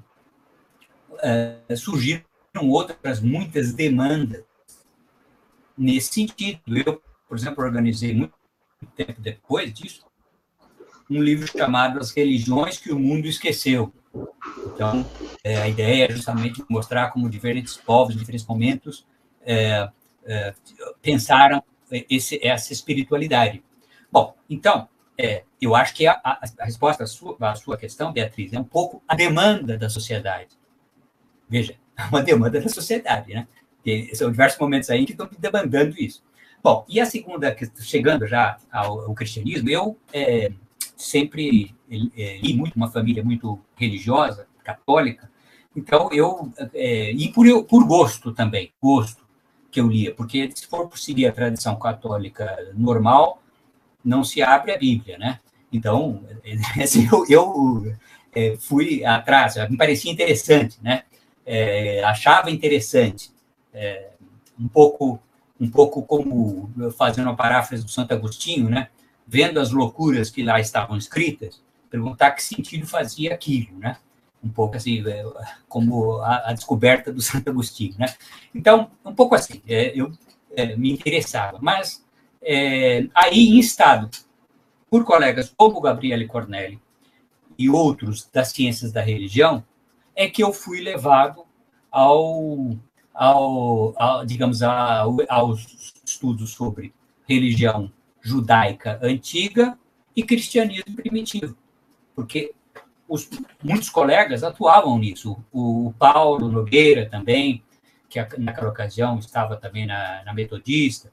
uh, 1.15 1.77
surgiram 1.77 2.23
outras 2.63 3.19
muitas 3.19 3.73
demandas 3.73 4.43
nesse 5.77 6.13
sentido. 6.13 6.61
Eu, 6.67 7.01
por 7.27 7.37
exemplo, 7.37 7.63
organizei 7.63 8.13
muito 8.13 8.33
tempo 8.95 9.19
depois 9.19 9.73
disso 9.73 10.05
um 11.09 11.21
livro 11.21 11.47
chamado 11.47 11.99
As 11.99 12.11
Religiões 12.11 12.77
que 12.77 12.91
o 12.91 12.99
Mundo 12.99 13.27
Esqueceu. 13.27 13.93
Então, 14.73 15.05
é, 15.43 15.57
a 15.57 15.67
ideia 15.67 16.05
é 16.05 16.11
justamente 16.11 16.63
mostrar 16.69 17.11
como 17.11 17.29
diferentes 17.29 17.77
povos, 17.77 18.15
diferentes 18.15 18.45
momentos, 18.45 19.05
é, 19.45 19.87
é, 20.25 20.53
pensaram 21.01 21.63
esse, 22.09 22.39
essa 22.45 22.73
espiritualidade. 22.73 23.63
Bom, 24.11 24.35
então, 24.49 24.89
é, 25.17 25.43
eu 25.61 25.75
acho 25.75 25.93
que 25.93 26.07
a, 26.07 26.19
a, 26.23 26.41
a 26.59 26.65
resposta 26.65 27.03
à 27.03 27.07
sua, 27.07 27.37
à 27.39 27.55
sua 27.55 27.77
questão, 27.77 28.11
Beatriz, 28.11 28.53
é 28.53 28.59
um 28.59 28.63
pouco 28.63 29.03
a 29.07 29.15
demanda 29.15 29.77
da 29.77 29.89
sociedade. 29.89 30.57
Veja, 31.49 31.75
é 31.97 32.03
uma 32.09 32.21
demanda 32.21 32.59
da 32.59 32.69
sociedade, 32.69 33.33
né? 33.33 33.47
E 33.85 34.15
são 34.15 34.31
diversos 34.31 34.59
momentos 34.59 34.89
aí 34.89 35.05
que 35.05 35.11
estão 35.11 35.29
demandando 35.37 35.95
isso. 35.99 36.23
Bom, 36.63 36.83
e 36.89 36.99
a 36.99 37.05
segunda, 37.05 37.55
chegando 37.79 38.25
já 38.25 38.57
ao, 38.71 39.01
ao 39.01 39.13
cristianismo, 39.13 39.69
eu 39.69 39.95
é, 40.11 40.51
sempre 40.97 41.75
é, 42.17 42.37
li 42.37 42.55
muito, 42.55 42.75
uma 42.75 42.89
família 42.89 43.23
muito 43.23 43.59
religiosa, 43.75 44.47
católica, 44.63 45.29
então 45.75 46.09
eu, 46.11 46.51
é, 46.73 47.11
e 47.11 47.31
por, 47.31 47.63
por 47.65 47.85
gosto 47.85 48.33
também, 48.33 48.71
gosto 48.81 49.25
que 49.69 49.81
eu 49.81 49.87
lia, 49.87 50.13
porque 50.15 50.49
se 50.55 50.65
for 50.67 50.89
seguir 50.97 51.27
a 51.27 51.33
tradição 51.33 51.77
católica 51.77 52.71
normal, 52.73 53.41
não 54.03 54.23
se 54.23 54.41
abre 54.41 54.71
a 54.71 54.77
Bíblia, 54.77 55.17
né? 55.17 55.39
Então, 55.71 56.23
assim, 56.81 57.07
eu, 57.11 57.25
eu 57.27 57.95
é, 58.33 58.55
fui 58.57 59.03
atrás, 59.03 59.55
me 59.69 59.75
parecia 59.75 60.11
interessante, 60.11 60.77
né? 60.81 61.03
É, 61.45 62.03
achava 62.03 62.49
interessante, 62.49 63.31
é, 63.73 64.09
um 64.59 64.67
pouco 64.67 65.19
um 65.59 65.69
pouco 65.69 66.03
como 66.03 66.69
fazendo 66.97 67.27
uma 67.27 67.35
paráfrase 67.35 67.83
do 67.83 67.89
Santo 67.89 68.13
Agostinho, 68.13 68.69
né? 68.69 68.89
Vendo 69.25 69.59
as 69.59 69.71
loucuras 69.71 70.29
que 70.29 70.43
lá 70.43 70.59
estavam 70.59 70.97
escritas, 70.97 71.61
perguntar 71.89 72.31
que 72.31 72.43
sentido 72.43 72.85
fazia 72.85 73.33
aquilo, 73.33 73.77
né? 73.79 73.97
Um 74.43 74.49
pouco 74.49 74.75
assim, 74.75 75.01
é, 75.07 75.25
como 75.67 76.17
a, 76.19 76.49
a 76.49 76.53
descoberta 76.53 77.11
do 77.11 77.21
Santo 77.21 77.49
Agostinho, 77.49 77.95
né? 77.97 78.13
Então, 78.53 78.91
um 79.03 79.15
pouco 79.15 79.33
assim, 79.33 79.61
é, 79.67 79.97
eu 79.99 80.11
é, 80.55 80.75
me 80.75 80.91
interessava, 80.91 81.57
mas 81.61 82.05
é, 82.41 83.07
aí 83.13 83.57
instado 83.57 84.09
por 84.89 85.03
colegas 85.03 85.51
como 85.55 85.81
Gabriele 85.81 86.27
Cornelli 86.27 86.79
e 87.57 87.69
outros 87.69 88.29
das 88.31 88.49
ciências 88.49 88.91
da 88.91 89.01
religião, 89.01 89.63
é 90.15 90.27
que 90.27 90.43
eu 90.43 90.53
fui 90.53 90.81
levado 90.81 91.45
ao, 91.91 92.75
ao, 93.13 93.93
ao 94.01 94.25
digamos, 94.25 94.61
ao, 94.61 95.17
aos 95.29 95.93
estudos 96.05 96.51
sobre 96.51 96.93
religião 97.27 97.91
judaica 98.21 98.99
antiga 99.01 99.77
e 100.15 100.23
cristianismo 100.23 100.95
primitivo, 100.95 101.55
porque 102.15 102.53
os, 103.07 103.29
muitos 103.63 103.89
colegas 103.89 104.43
atuavam 104.43 104.97
nisso. 104.97 105.37
O, 105.51 105.87
o 105.87 105.93
Paulo 105.93 106.49
Nogueira 106.49 107.07
também, 107.07 107.63
que 108.09 108.19
naquela 108.37 108.69
ocasião 108.69 109.19
estava 109.19 109.57
também 109.57 109.85
na, 109.85 110.23
na 110.23 110.33
Metodista, 110.33 111.11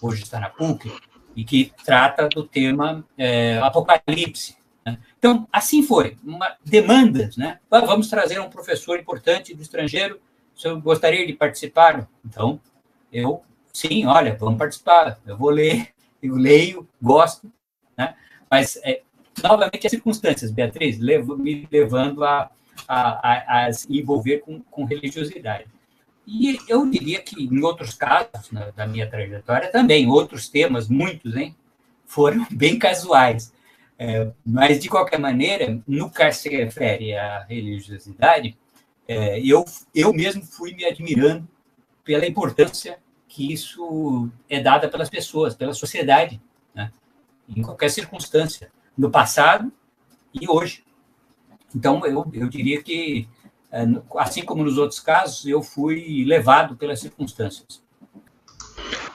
hoje 0.00 0.22
está 0.22 0.38
na 0.38 0.48
PUC, 0.48 0.92
e 1.34 1.44
que 1.44 1.72
trata 1.84 2.28
do 2.28 2.44
tema 2.44 3.04
é, 3.18 3.58
Apocalipse? 3.58 4.56
Então, 5.18 5.48
assim 5.52 5.82
foi, 5.82 6.16
uma, 6.22 6.56
demandas, 6.64 7.36
né? 7.36 7.58
Ah, 7.70 7.80
vamos 7.80 8.08
trazer 8.08 8.38
um 8.40 8.48
professor 8.48 8.98
importante 8.98 9.54
do 9.54 9.62
estrangeiro, 9.62 10.20
se 10.54 10.68
eu 10.68 10.80
gostaria 10.80 11.26
de 11.26 11.32
participar. 11.32 12.08
Então, 12.24 12.60
eu, 13.12 13.42
sim, 13.72 14.06
olha, 14.06 14.36
vamos 14.36 14.58
participar, 14.58 15.18
eu 15.26 15.36
vou 15.36 15.50
ler, 15.50 15.88
eu 16.22 16.36
leio, 16.36 16.88
gosto, 17.02 17.50
né? 17.96 18.14
Mas, 18.50 18.76
é, 18.84 19.02
novamente, 19.42 19.86
as 19.86 19.90
circunstâncias, 19.90 20.50
Beatriz, 20.50 20.98
levo, 20.98 21.36
me 21.36 21.66
levando 21.70 22.24
a, 22.24 22.50
a, 22.86 23.30
a, 23.32 23.66
a 23.66 23.72
se 23.72 23.86
envolver 23.98 24.38
com, 24.38 24.60
com 24.62 24.84
religiosidade. 24.84 25.66
E 26.26 26.58
eu 26.68 26.88
diria 26.90 27.20
que 27.20 27.44
em 27.44 27.62
outros 27.62 27.94
casos 27.94 28.50
na, 28.50 28.70
da 28.70 28.86
minha 28.86 29.08
trajetória 29.08 29.70
também, 29.70 30.08
outros 30.08 30.48
temas, 30.48 30.88
muitos, 30.88 31.36
hein, 31.36 31.54
foram 32.04 32.46
bem 32.50 32.78
casuais. 32.78 33.52
É, 33.98 34.30
mas, 34.44 34.78
de 34.78 34.88
qualquer 34.88 35.18
maneira, 35.18 35.80
no 35.86 36.10
que 36.10 36.32
se 36.32 36.48
refere 36.50 37.14
à 37.14 37.44
religiosidade, 37.44 38.56
é, 39.08 39.40
eu, 39.40 39.64
eu 39.94 40.12
mesmo 40.12 40.44
fui 40.44 40.74
me 40.74 40.84
admirando 40.84 41.48
pela 42.04 42.26
importância 42.26 42.98
que 43.26 43.52
isso 43.52 44.30
é 44.48 44.60
dada 44.60 44.88
pelas 44.88 45.08
pessoas, 45.08 45.54
pela 45.54 45.72
sociedade, 45.72 46.40
né? 46.74 46.92
em 47.48 47.62
qualquer 47.62 47.90
circunstância, 47.90 48.70
no 48.96 49.10
passado 49.10 49.72
e 50.32 50.48
hoje. 50.48 50.84
Então, 51.74 52.04
eu, 52.06 52.30
eu 52.32 52.48
diria 52.48 52.82
que, 52.82 53.28
é, 53.72 53.84
assim 54.16 54.44
como 54.44 54.62
nos 54.62 54.78
outros 54.78 55.00
casos, 55.00 55.46
eu 55.46 55.62
fui 55.62 56.24
levado 56.24 56.76
pelas 56.76 57.00
circunstâncias. 57.00 57.82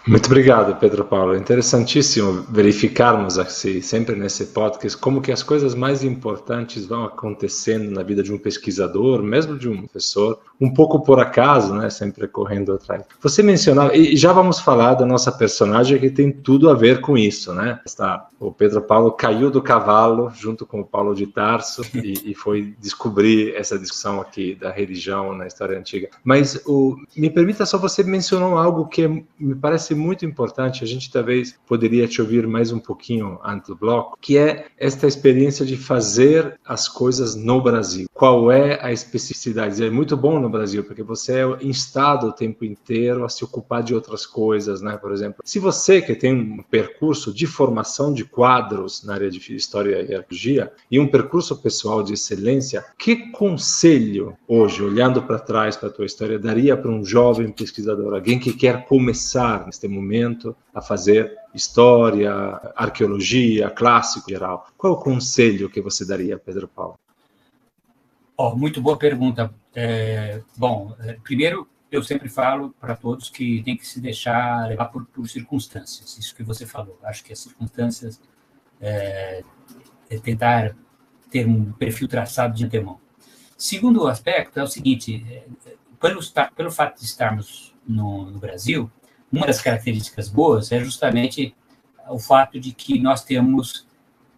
Muito 0.07 0.25
obrigado, 0.25 0.75
Pedro 0.79 1.05
Paulo. 1.05 1.35
Interessantíssimo 1.35 2.43
verificarmos 2.49 3.37
assim, 3.37 3.81
sempre 3.81 4.15
nesse 4.15 4.47
podcast, 4.47 4.97
como 4.97 5.21
que 5.21 5.31
as 5.31 5.43
coisas 5.43 5.75
mais 5.75 6.03
importantes 6.03 6.87
vão 6.87 7.05
acontecendo 7.05 7.91
na 7.91 8.01
vida 8.01 8.23
de 8.23 8.33
um 8.33 8.37
pesquisador, 8.37 9.21
mesmo 9.21 9.57
de 9.57 9.69
um 9.69 9.77
professor, 9.77 10.39
um 10.59 10.73
pouco 10.73 11.01
por 11.01 11.19
acaso, 11.19 11.75
né? 11.75 11.89
Sempre 11.91 12.27
correndo 12.27 12.73
atrás. 12.73 13.03
Você 13.21 13.43
mencionava, 13.43 13.95
e 13.95 14.17
já 14.17 14.33
vamos 14.33 14.59
falar 14.59 14.95
da 14.95 15.05
nossa 15.05 15.31
personagem 15.31 15.99
que 15.99 16.09
tem 16.09 16.31
tudo 16.31 16.69
a 16.69 16.73
ver 16.73 16.99
com 16.99 17.15
isso, 17.15 17.53
né? 17.53 17.79
Está, 17.85 18.27
o 18.39 18.51
Pedro 18.51 18.81
Paulo 18.81 19.11
caiu 19.11 19.51
do 19.51 19.61
cavalo 19.61 20.31
junto 20.35 20.65
com 20.65 20.81
o 20.81 20.85
Paulo 20.85 21.13
de 21.13 21.27
Tarso 21.27 21.83
e, 21.93 22.31
e 22.31 22.33
foi 22.33 22.73
descobrir 22.79 23.55
essa 23.55 23.77
discussão 23.77 24.19
aqui 24.19 24.55
da 24.55 24.71
religião 24.71 25.35
na 25.35 25.45
história 25.45 25.77
antiga. 25.77 26.09
Mas 26.23 26.59
o, 26.65 26.95
me 27.15 27.29
permita 27.29 27.67
só, 27.67 27.77
você 27.77 28.03
mencionou 28.03 28.57
algo 28.57 28.87
que 28.87 29.07
me 29.07 29.55
parece 29.61 29.93
muito 29.93 30.25
importante, 30.25 30.83
a 30.83 30.87
gente 30.87 31.11
talvez 31.11 31.55
poderia 31.67 32.07
te 32.07 32.21
ouvir 32.21 32.47
mais 32.47 32.71
um 32.71 32.79
pouquinho 32.79 33.39
antes 33.43 33.67
do 33.67 33.75
bloco, 33.75 34.17
que 34.19 34.37
é 34.37 34.65
esta 34.77 35.07
experiência 35.07 35.65
de 35.65 35.77
fazer 35.77 36.59
as 36.65 36.87
coisas 36.87 37.35
no 37.35 37.61
Brasil. 37.61 38.07
Qual 38.13 38.51
é 38.51 38.83
a 38.83 38.91
especificidade? 38.91 39.83
É 39.83 39.89
muito 39.89 40.17
bom 40.17 40.39
no 40.39 40.49
Brasil, 40.49 40.83
porque 40.83 41.03
você 41.03 41.39
é 41.39 41.65
instado 41.65 42.27
o 42.27 42.31
tempo 42.31 42.65
inteiro 42.65 43.23
a 43.23 43.29
se 43.29 43.43
ocupar 43.43 43.83
de 43.83 43.93
outras 43.93 44.25
coisas, 44.25 44.81
né? 44.81 44.97
Por 44.97 45.11
exemplo, 45.11 45.41
se 45.45 45.59
você 45.59 46.01
que 46.01 46.15
tem 46.15 46.33
um 46.33 46.63
percurso 46.63 47.33
de 47.33 47.45
formação 47.45 48.13
de 48.13 48.25
quadros 48.25 49.03
na 49.03 49.13
área 49.13 49.29
de 49.29 49.55
História 49.55 50.01
e 50.01 50.15
Arqueologia 50.15 50.71
e 50.89 50.99
um 50.99 51.07
percurso 51.07 51.55
pessoal 51.61 52.01
de 52.01 52.13
excelência, 52.13 52.83
que 52.97 53.31
conselho 53.31 54.37
hoje, 54.47 54.81
olhando 54.81 55.21
para 55.21 55.39
trás 55.39 55.75
para 55.75 55.89
a 55.89 55.91
tua 55.91 56.05
história, 56.05 56.39
daria 56.39 56.75
para 56.75 56.89
um 56.89 57.03
jovem 57.03 57.51
pesquisador, 57.51 58.13
alguém 58.13 58.39
que 58.39 58.53
quer 58.53 58.85
começar 58.85 59.50
neste 59.59 59.87
momento 59.87 60.55
a 60.73 60.81
fazer 60.81 61.37
história, 61.53 62.31
arqueologia, 62.75 63.69
clássico 63.69 64.29
geral. 64.29 64.67
Qual 64.77 64.93
é 64.93 64.95
o 64.95 64.99
conselho 64.99 65.69
que 65.69 65.81
você 65.81 66.05
daria, 66.05 66.37
Pedro 66.37 66.67
Paulo? 66.67 66.99
Oh, 68.37 68.55
muito 68.55 68.81
boa 68.81 68.97
pergunta. 68.97 69.53
É, 69.75 70.41
bom, 70.57 70.95
é, 70.99 71.13
primeiro, 71.23 71.67
eu 71.91 72.01
sempre 72.01 72.29
falo 72.29 72.73
para 72.79 72.95
todos 72.95 73.29
que 73.29 73.61
tem 73.63 73.75
que 73.75 73.85
se 73.85 73.99
deixar 73.99 74.67
levar 74.67 74.85
por, 74.85 75.05
por, 75.05 75.27
circunstâncias. 75.27 76.17
Isso 76.17 76.35
que 76.35 76.41
você 76.41 76.65
falou. 76.65 76.97
Acho 77.03 77.23
que 77.23 77.33
as 77.33 77.39
circunstâncias 77.39 78.19
é, 78.79 79.43
é 80.09 80.17
tentar 80.17 80.75
ter 81.29 81.45
um 81.45 81.71
perfil 81.73 82.07
traçado 82.07 82.55
de 82.55 82.65
antemão. 82.65 82.99
Segundo 83.57 84.07
aspecto 84.07 84.59
é 84.59 84.63
o 84.63 84.67
seguinte: 84.67 85.23
é, 85.29 85.43
pelo, 85.99 86.19
pelo 86.55 86.71
fato 86.71 86.99
de 86.99 87.05
estarmos 87.05 87.75
no, 87.87 88.31
no 88.31 88.39
Brasil, 88.39 88.89
uma 89.31 89.47
das 89.47 89.61
características 89.61 90.27
boas 90.27 90.71
é 90.71 90.79
justamente 90.79 91.55
o 92.09 92.19
fato 92.19 92.59
de 92.59 92.71
que 92.73 92.99
nós 92.99 93.23
temos 93.23 93.87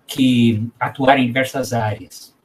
que 0.06 0.70
atuar 0.80 1.18
em 1.18 1.26
diversas 1.26 1.74
áreas. 1.74 2.36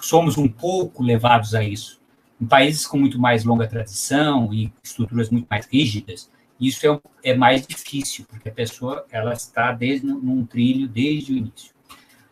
Somos 0.00 0.36
um 0.36 0.48
pouco 0.48 1.02
levados 1.02 1.54
a 1.54 1.62
isso. 1.62 2.00
Em 2.40 2.46
países 2.46 2.86
com 2.86 2.98
muito 2.98 3.18
mais 3.18 3.44
longa 3.44 3.66
tradição 3.66 4.52
e 4.52 4.72
estruturas 4.82 5.30
muito 5.30 5.46
mais 5.48 5.66
rígidas, 5.66 6.30
isso 6.60 6.86
é, 6.86 7.30
é 7.30 7.34
mais 7.34 7.66
difícil, 7.66 8.24
porque 8.28 8.48
a 8.48 8.52
pessoa 8.52 9.06
ela 9.10 9.32
está 9.32 9.72
desde, 9.72 10.06
num 10.06 10.44
trilho 10.44 10.88
desde 10.88 11.32
o 11.32 11.36
início. 11.36 11.74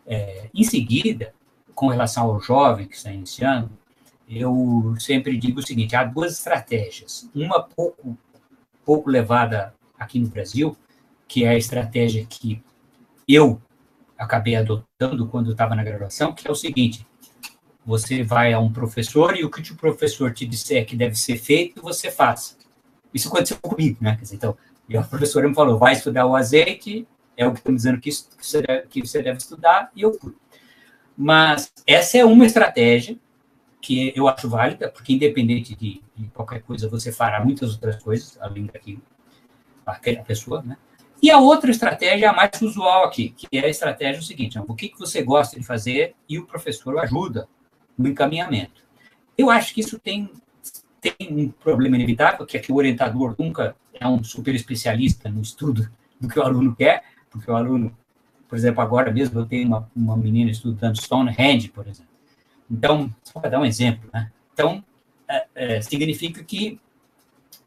É, 0.06 0.49
em 0.52 0.64
seguida, 0.64 1.32
com 1.75 1.88
relação 1.88 2.25
ao 2.25 2.40
jovem 2.40 2.87
que 2.87 2.96
está 2.96 3.11
iniciando, 3.11 3.70
eu 4.28 4.94
sempre 4.99 5.37
digo 5.37 5.61
o 5.61 5.66
seguinte: 5.66 5.94
há 5.96 6.04
duas 6.04 6.32
estratégias. 6.32 7.30
Uma 7.34 7.62
pouco 7.62 8.16
pouco 8.84 9.10
levada 9.10 9.74
aqui 9.98 10.18
no 10.18 10.28
Brasil, 10.28 10.76
que 11.26 11.44
é 11.44 11.48
a 11.48 11.56
estratégia 11.56 12.24
que 12.28 12.62
eu 13.26 13.60
acabei 14.18 14.56
adotando 14.56 15.26
quando 15.26 15.52
estava 15.52 15.74
na 15.74 15.82
graduação, 15.82 16.32
que 16.32 16.46
é 16.46 16.50
o 16.50 16.54
seguinte: 16.54 17.06
você 17.84 18.22
vai 18.22 18.52
a 18.52 18.59
um 18.59 18.72
professor 18.72 19.37
e 19.37 19.44
o 19.44 19.50
que 19.50 19.72
o 19.72 19.76
professor 19.76 20.32
te 20.32 20.46
disser 20.46 20.87
que 20.87 20.96
deve 20.96 21.16
ser 21.16 21.37
feito, 21.37 21.82
você 21.82 22.11
faz. 22.11 22.56
Isso 23.12 23.28
aconteceu 23.28 23.59
comigo, 23.61 23.98
né? 24.00 24.18
Então, 24.32 24.56
e 24.88 24.96
a 24.96 25.02
professora 25.02 25.48
me 25.48 25.54
falou: 25.54 25.78
vai 25.78 25.92
estudar 25.92 26.26
o 26.26 26.37
azeite, 26.37 27.06
é 27.37 27.46
o 27.46 27.52
que 27.52 27.59
estão 27.59 27.74
dizendo 27.74 28.00
que, 28.00 28.11
você 28.11 28.62
deve, 28.62 28.87
que 28.88 29.00
você 29.00 29.22
deve 29.22 29.38
estudar, 29.38 29.90
e 29.94 30.02
eu 30.02 30.12
fui. 30.14 30.35
Mas 31.16 31.72
essa 31.87 32.18
é 32.18 32.24
uma 32.24 32.44
estratégia 32.44 33.16
que 33.85 34.14
eu 34.16 34.27
acho 34.27 34.49
válida, 34.49 34.88
porque 34.88 35.12
independente 35.12 35.77
de, 35.77 36.01
de, 36.16 36.27
qualquer 36.29 36.62
coisa, 36.62 36.88
você 36.88 37.12
fará 37.12 37.44
muitas 37.44 37.75
outras 37.75 38.03
coisas, 38.03 38.38
além 38.40 38.64
daquilo, 38.64 39.03
aquela 39.85 40.23
pessoa, 40.23 40.62
né? 40.62 40.79
E 41.23 41.31
a 41.31 41.38
outra 41.38 41.70
estratégia, 41.70 42.31
a 42.31 42.33
mais 42.33 42.62
usual 42.62 43.05
aqui, 43.05 43.29
que 43.29 43.47
é 43.53 43.66
a 43.66 43.68
estratégia 43.68 44.23
seguinte, 44.23 44.59
o 44.59 44.75
que, 44.75 44.88
que 44.88 44.99
você 44.99 45.23
gosta 45.23 45.61
de 45.61 45.66
fazer 45.66 46.14
e 46.27 46.38
o 46.38 46.47
professor 46.47 46.99
ajuda 46.99 47.47
no 47.97 48.09
encaminhamento. 48.09 48.83
Eu 49.37 49.51
acho 49.51 49.75
que 49.75 49.83
isso 49.83 49.99
tem, 49.99 50.31
tem 50.99 51.14
um 51.20 51.51
problema 51.51 51.97
inevitável, 51.97 52.47
que 52.47 52.57
é 52.57 52.61
que 52.61 52.73
o 52.73 52.77
orientador 52.77 53.35
nunca 53.38 53.77
é 53.92 54.09
um 54.09 54.25
super 54.25 54.55
especialista 54.55 55.29
no 55.29 55.42
estudo 55.42 55.90
do 56.18 56.27
que 56.27 56.38
o 56.38 56.42
aluno 56.42 56.75
quer, 56.75 57.05
porque 57.31 57.51
o 57.51 57.55
aluno, 57.55 57.94
por 58.49 58.57
exemplo, 58.57 58.81
agora 58.81 59.12
mesmo 59.12 59.40
eu 59.40 59.44
tenho 59.44 59.68
uma, 59.68 59.90
uma 59.94 60.16
menina 60.16 60.51
estudando 60.51 60.97
Stonehenge, 60.97 61.68
por 61.68 61.87
exemplo. 61.87 62.13
Então, 62.70 63.14
só 63.22 63.40
para 63.40 63.50
dar 63.50 63.61
um 63.61 63.64
exemplo, 63.64 64.09
né? 64.12 64.31
Então, 64.53 64.85
é, 65.29 65.46
é, 65.55 65.81
significa 65.81 66.42
que 66.42 66.81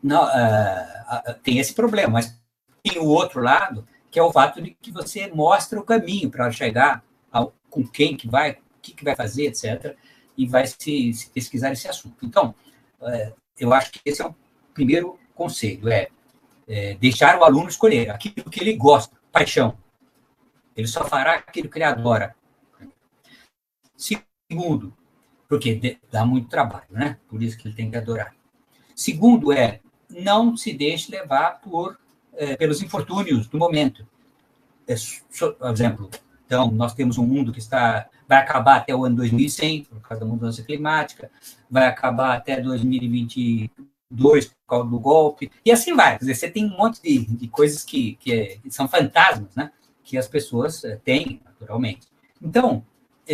não, 0.02 0.28
é, 0.30 1.36
tem 1.44 1.60
esse 1.60 1.74
problema, 1.74 2.14
mas 2.14 2.40
tem 2.84 3.00
o 3.00 3.06
outro 3.06 3.42
lado, 3.42 3.88
que 4.10 4.20
é 4.20 4.24
o 4.24 4.32
fato 4.32 4.62
de 4.62 4.72
que 4.72 4.92
você 4.92 5.28
mostra 5.28 5.80
o 5.80 5.84
caminho 5.84 6.30
para 6.30 6.52
chegar 6.52 7.04
ao, 7.32 7.54
com 7.70 7.86
quem 7.86 8.16
que 8.16 8.28
vai, 8.28 8.52
o 8.52 8.58
que, 8.82 8.94
que 8.94 9.04
vai 9.04 9.16
fazer, 9.16 9.48
etc., 9.48 9.96
e 10.38 10.46
vai 10.46 10.68
se, 10.68 11.14
se 11.14 11.30
pesquisar 11.32 11.72
esse 11.72 11.88
assunto. 11.88 12.26
Então, 12.26 12.54
é, 13.02 13.34
eu 13.60 13.74
acho 13.74 13.92
que 13.92 14.00
esse 14.06 14.22
é 14.22 14.26
o 14.26 14.36
primeiro 14.74 15.20
conselho, 15.34 15.90
é, 15.90 16.10
é 16.68 16.94
deixar 16.96 17.40
o 17.40 17.44
aluno 17.44 17.70
escolher 17.70 18.10
aquilo 18.12 18.50
que 18.50 18.62
ele 18.62 18.74
gosta, 18.74 19.16
paixão. 19.32 19.78
Ele 20.76 20.88
só 20.88 21.04
fará 21.06 21.34
aquilo 21.34 21.70
que 21.70 21.78
ele 21.78 21.86
adora. 21.86 22.36
Segundo, 24.50 24.94
porque 25.48 25.98
dá 26.12 26.26
muito 26.26 26.48
trabalho, 26.50 26.88
né? 26.90 27.18
Por 27.28 27.42
isso 27.42 27.58
que 27.58 27.68
ele 27.68 27.76
tem 27.76 27.90
que 27.90 27.98
adorar. 27.98 28.34
Segundo 28.96 29.52
é, 29.52 29.80
não 30.10 30.56
se 30.56 30.74
deixe 30.74 31.12
levar 31.12 31.62
por, 31.62 32.00
é, 32.34 32.56
pelos 32.56 32.82
infortúnios 32.82 33.48
do 33.48 33.58
momento. 33.58 34.08
É, 34.88 34.96
so, 34.96 35.54
por 35.54 35.72
exemplo, 35.72 36.10
então, 36.46 36.72
nós 36.72 36.94
temos 36.94 37.18
um 37.18 37.26
mundo 37.26 37.52
que 37.52 37.60
está 37.60 38.10
vai 38.28 38.40
acabar 38.40 38.78
até 38.78 38.94
o 38.94 39.06
ano 39.06 39.16
2100, 39.18 39.86
por 39.86 40.02
causa 40.02 40.26
da 40.26 40.30
mudança 40.30 40.62
climática, 40.62 41.32
vai 41.70 41.88
acabar 41.88 42.36
até 42.36 42.60
2022 42.60 44.46
por 44.48 44.56
causa 44.68 44.90
do 44.90 45.00
golpe, 45.00 45.50
e 45.64 45.72
assim 45.72 45.96
vai. 45.96 46.14
Quer 46.14 46.20
dizer, 46.20 46.36
você 46.36 46.52
tem 46.52 46.66
um 46.66 46.78
monte 46.78 47.02
de, 47.02 47.20
de 47.26 47.48
coisas 47.48 47.84
que, 47.84 48.18
que, 48.20 48.34
é, 48.34 48.58
que 48.58 48.70
são 48.70 48.88
fantasmas, 48.88 49.56
né? 49.56 49.72
Que 50.04 50.18
as 50.18 50.28
pessoas 50.28 50.84
é, 50.84 50.98
têm, 50.98 51.42
naturalmente. 51.46 52.08
Então, 52.42 52.84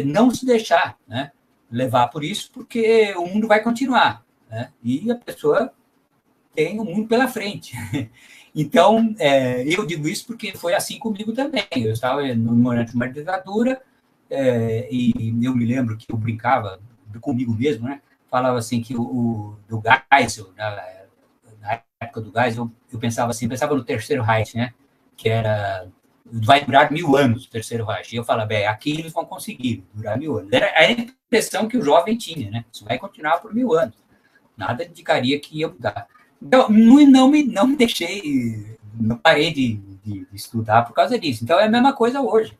não 0.02 0.32
se 0.32 0.46
deixar 0.46 0.98
né, 1.08 1.32
levar 1.70 2.08
por 2.08 2.24
isso, 2.24 2.50
porque 2.52 3.14
o 3.18 3.26
mundo 3.26 3.48
vai 3.48 3.62
continuar. 3.62 4.24
Né? 4.50 4.72
E 4.84 5.12
a 5.12 5.16
pessoa 5.16 5.72
tem 6.56 6.80
o 6.80 6.86
mundo 6.86 7.08
pela 7.08 7.28
frente. 7.28 7.76
Então, 8.56 9.16
é, 9.18 9.64
eu 9.68 9.84
digo 9.84 10.08
isso 10.08 10.28
porque 10.28 10.56
foi 10.56 10.76
assim 10.76 11.00
comigo 11.00 11.34
também. 11.34 11.66
Eu 11.76 11.92
estava 11.92 12.22
no 12.36 12.56
momento 12.56 12.92
de 12.92 12.96
uma 12.96 13.10
ditadura 13.10 13.82
é, 14.30 14.88
e 14.92 15.34
eu 15.42 15.56
me 15.56 15.66
lembro 15.66 15.98
que 15.98 16.06
eu 16.12 16.16
brincava 16.16 16.80
comigo 17.20 17.52
mesmo, 17.54 17.88
né? 17.88 18.00
Falava 18.30 18.58
assim 18.58 18.80
que 18.80 18.96
o, 18.96 19.02
o 19.02 19.58
do 19.68 19.82
Geisel, 20.12 20.52
na, 20.56 20.70
na, 21.62 21.82
época 22.00 22.22
do 22.22 22.32
Geisel, 22.32 22.66
eu, 22.66 22.72
eu 22.94 23.00
pensava 23.00 23.32
assim, 23.32 23.48
pensava 23.48 23.76
no 23.76 23.84
terceiro 23.84 24.22
Reich, 24.22 24.56
né? 24.56 24.74
Que 25.18 25.30
era 25.30 25.88
vai 26.36 26.66
durar 26.66 26.92
mil 26.92 27.16
anos 27.16 27.46
o 27.46 27.50
terceiro 27.50 27.86
Reich. 27.86 28.14
E 28.14 28.18
eu 28.18 28.24
falava, 28.24 28.48
bem, 28.48 28.66
aqui 28.66 28.92
eles 28.92 29.12
vão 29.12 29.24
conseguir 29.24 29.86
durar 29.94 30.18
mil 30.18 30.38
anos. 30.38 30.52
Era 30.52 30.66
a 30.76 30.92
impressão 30.92 31.68
que 31.68 31.78
o 31.78 31.82
jovem 31.84 32.18
tinha, 32.18 32.50
né? 32.50 32.66
Isso 32.72 32.84
vai 32.86 32.98
continuar 32.98 33.38
por 33.38 33.54
mil 33.54 33.74
anos. 33.74 33.96
Nada 34.58 34.84
indicaria 34.84 35.40
que 35.40 35.60
ia 35.60 35.68
mudar. 35.68 36.08
Então, 36.42 36.68
não, 36.70 37.06
não, 37.06 37.28
me, 37.30 37.44
não 37.44 37.68
me 37.68 37.76
deixei, 37.76 38.78
não 39.00 39.18
parei 39.18 39.54
de, 39.54 39.76
de, 40.04 40.28
estudar 40.34 40.84
por 40.84 40.94
causa 40.94 41.20
disso. 41.20 41.44
Então, 41.44 41.60
é 41.60 41.66
a 41.66 41.70
mesma 41.70 41.94
coisa 41.94 42.20
hoje. 42.20 42.58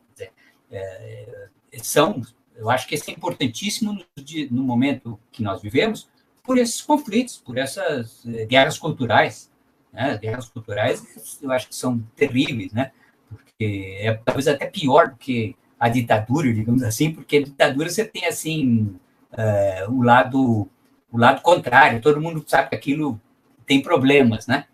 É, 0.70 1.48
são, 1.82 2.22
eu 2.56 2.70
acho 2.70 2.86
que 2.86 2.94
isso 2.94 3.10
é 3.10 3.12
importantíssimo 3.12 3.92
no, 3.92 4.04
no 4.50 4.62
momento 4.62 5.18
que 5.32 5.42
nós 5.42 5.60
vivemos, 5.60 6.08
por 6.44 6.58
esses 6.58 6.80
conflitos, 6.80 7.38
por 7.38 7.58
essas 7.58 8.24
eh, 8.26 8.44
guerras 8.44 8.78
culturais. 8.78 9.50
Né? 9.92 10.16
Guerras 10.18 10.48
culturais, 10.48 11.38
eu 11.42 11.50
acho 11.50 11.68
que 11.68 11.74
são 11.74 11.98
terríveis, 12.14 12.72
né? 12.72 12.92
Porque 13.34 13.98
é 14.00 14.14
talvez 14.24 14.48
até 14.48 14.66
pior 14.66 15.10
do 15.10 15.16
que 15.16 15.56
a 15.78 15.88
ditadura, 15.88 16.52
digamos 16.52 16.82
assim, 16.82 17.12
porque 17.12 17.38
a 17.38 17.42
ditadura 17.42 17.88
você 17.88 18.04
tem 18.04 18.26
assim 18.26 18.96
uh, 19.32 19.92
o 19.92 20.02
lado 20.02 20.68
o 21.12 21.18
lado 21.18 21.42
contrário, 21.42 22.00
todo 22.00 22.20
mundo 22.20 22.44
sabe 22.46 22.70
que 22.70 22.74
aquilo 22.74 23.20
tem 23.66 23.80
problemas, 23.80 24.46
né? 24.46 24.66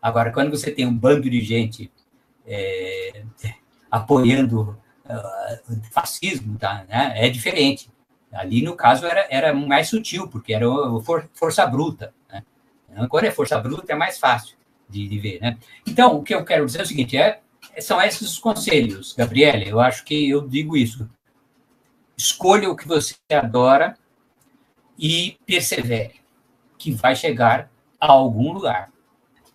Agora, 0.00 0.30
quando 0.30 0.50
você 0.50 0.70
tem 0.70 0.86
um 0.86 0.96
bando 0.96 1.28
de 1.28 1.40
gente 1.40 1.90
é, 2.46 3.24
apoiando 3.90 4.78
uh, 5.06 5.80
fascismo, 5.90 6.58
tá, 6.58 6.84
né, 6.88 7.14
é 7.16 7.30
diferente. 7.30 7.90
Ali, 8.32 8.62
no 8.62 8.76
caso, 8.76 9.06
era, 9.06 9.26
era 9.30 9.54
mais 9.54 9.88
sutil, 9.88 10.28
porque 10.28 10.52
era 10.52 10.66
for, 11.02 11.28
força 11.32 11.66
bruta. 11.66 12.12
Né? 12.30 12.42
Quando 13.08 13.24
é 13.24 13.30
força 13.30 13.58
bruta, 13.58 13.92
é 13.92 13.96
mais 13.96 14.18
fácil 14.18 14.56
de, 14.88 15.08
de, 15.08 15.18
ver. 15.18 15.40
Né? 15.40 15.56
Então, 15.86 16.16
o 16.16 16.22
que 16.22 16.34
eu 16.34 16.44
quero 16.44 16.66
dizer 16.66 16.80
é 16.80 16.82
o 16.82 16.86
seguinte: 16.86 17.16
é, 17.16 17.40
são 17.80 18.00
esses 18.00 18.22
os 18.22 18.38
conselhos, 18.38 19.12
Gabriele. 19.12 19.68
Eu 19.68 19.80
acho 19.80 20.04
que 20.04 20.30
eu 20.30 20.46
digo 20.46 20.76
isso. 20.76 21.08
Escolha 22.16 22.70
o 22.70 22.76
que 22.76 22.88
você 22.88 23.14
adora 23.30 23.96
e 24.98 25.36
persevere, 25.46 26.14
que 26.78 26.90
vai 26.92 27.14
chegar 27.14 27.70
a 28.00 28.10
algum 28.10 28.52
lugar. 28.52 28.90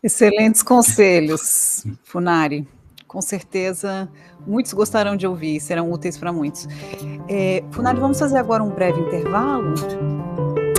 Excelentes 0.04 0.62
conselhos, 0.62 1.86
Funari. 2.04 2.68
Com 3.08 3.22
certeza, 3.22 4.10
muitos 4.48 4.72
gostarão 4.74 5.18
de 5.18 5.28
ouvir, 5.28 5.60
serão 5.60 5.92
úteis 5.92 6.18
para 6.18 6.32
muitos. 6.32 6.68
É, 7.28 7.64
Funari, 7.72 8.00
vamos 8.00 8.18
fazer 8.18 8.38
agora 8.38 8.64
um 8.64 8.70
breve 8.70 9.02
intervalo 9.02 9.74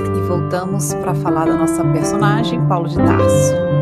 e 0.00 0.20
voltamos 0.26 0.94
para 0.94 1.14
falar 1.14 1.46
da 1.46 1.56
nossa 1.56 1.84
personagem, 1.92 2.66
Paulo 2.66 2.88
de 2.88 2.96
Tarso. 2.96 3.81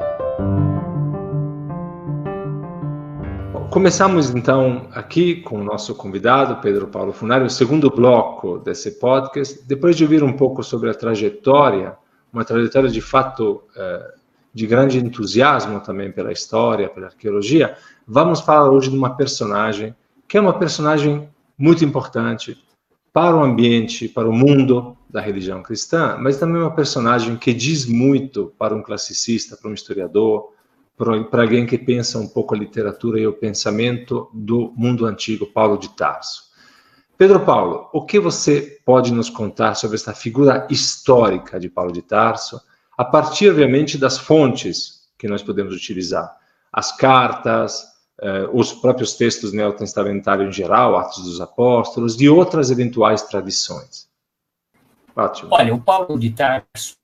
Começamos 3.71 4.29
então 4.31 4.89
aqui 4.91 5.35
com 5.35 5.61
o 5.61 5.63
nosso 5.63 5.95
convidado, 5.95 6.61
Pedro 6.61 6.89
Paulo 6.89 7.13
Funari, 7.13 7.45
o 7.45 7.49
segundo 7.49 7.89
bloco 7.89 8.59
desse 8.59 8.99
podcast. 8.99 9.65
Depois 9.65 9.95
de 9.95 10.03
ouvir 10.03 10.21
um 10.21 10.33
pouco 10.33 10.61
sobre 10.61 10.89
a 10.89 10.93
trajetória, 10.93 11.95
uma 12.33 12.43
trajetória 12.43 12.89
de 12.89 12.99
fato 12.99 13.63
eh, 13.73 14.13
de 14.53 14.67
grande 14.67 14.99
entusiasmo 14.99 15.79
também 15.79 16.11
pela 16.11 16.33
história, 16.33 16.89
pela 16.89 17.07
arqueologia, 17.07 17.77
vamos 18.05 18.41
falar 18.41 18.69
hoje 18.69 18.89
de 18.89 18.97
uma 18.97 19.15
personagem 19.15 19.95
que 20.27 20.37
é 20.37 20.41
uma 20.41 20.59
personagem 20.59 21.29
muito 21.57 21.85
importante 21.85 22.61
para 23.13 23.37
o 23.37 23.41
ambiente, 23.41 24.09
para 24.09 24.27
o 24.27 24.33
mundo 24.33 24.97
da 25.09 25.21
religião 25.21 25.63
cristã, 25.63 26.17
mas 26.19 26.37
também 26.37 26.61
uma 26.61 26.75
personagem 26.75 27.37
que 27.37 27.53
diz 27.53 27.85
muito 27.85 28.53
para 28.59 28.75
um 28.75 28.83
classicista, 28.83 29.55
para 29.55 29.71
um 29.71 29.73
historiador, 29.73 30.51
para 31.29 31.41
alguém 31.41 31.65
que 31.65 31.77
pensa 31.77 32.19
um 32.19 32.27
pouco 32.27 32.53
a 32.53 32.57
literatura 32.57 33.19
e 33.19 33.27
o 33.27 33.33
pensamento 33.33 34.29
do 34.33 34.73
mundo 34.75 35.05
antigo, 35.05 35.45
Paulo 35.45 35.77
de 35.77 35.89
Tarso. 35.95 36.51
Pedro 37.17 37.39
Paulo, 37.41 37.89
o 37.93 38.05
que 38.05 38.19
você 38.19 38.79
pode 38.85 39.13
nos 39.13 39.29
contar 39.29 39.75
sobre 39.75 39.95
esta 39.95 40.13
figura 40.13 40.67
histórica 40.69 41.59
de 41.59 41.69
Paulo 41.69 41.91
de 41.91 42.01
Tarso? 42.01 42.59
a 43.01 43.05
partir, 43.05 43.49
obviamente, 43.49 43.97
das 43.97 44.19
fontes 44.19 45.07
que 45.17 45.27
nós 45.27 45.41
podemos 45.41 45.73
utilizar. 45.73 46.37
As 46.71 46.95
cartas, 46.95 47.83
eh, 48.21 48.47
os 48.53 48.73
próprios 48.73 49.15
textos 49.15 49.51
neotestamentários 49.51 50.49
em 50.49 50.51
geral, 50.51 50.95
Atos 50.95 51.23
dos 51.23 51.41
Apóstolos, 51.41 52.21
e 52.21 52.29
outras 52.29 52.69
eventuais 52.69 53.23
tradições. 53.23 54.07
Ótimo. 55.15 55.49
Olha, 55.51 55.73
o 55.73 55.81
Paulo 55.81 56.19
de 56.19 56.29
Tarso, 56.29 56.95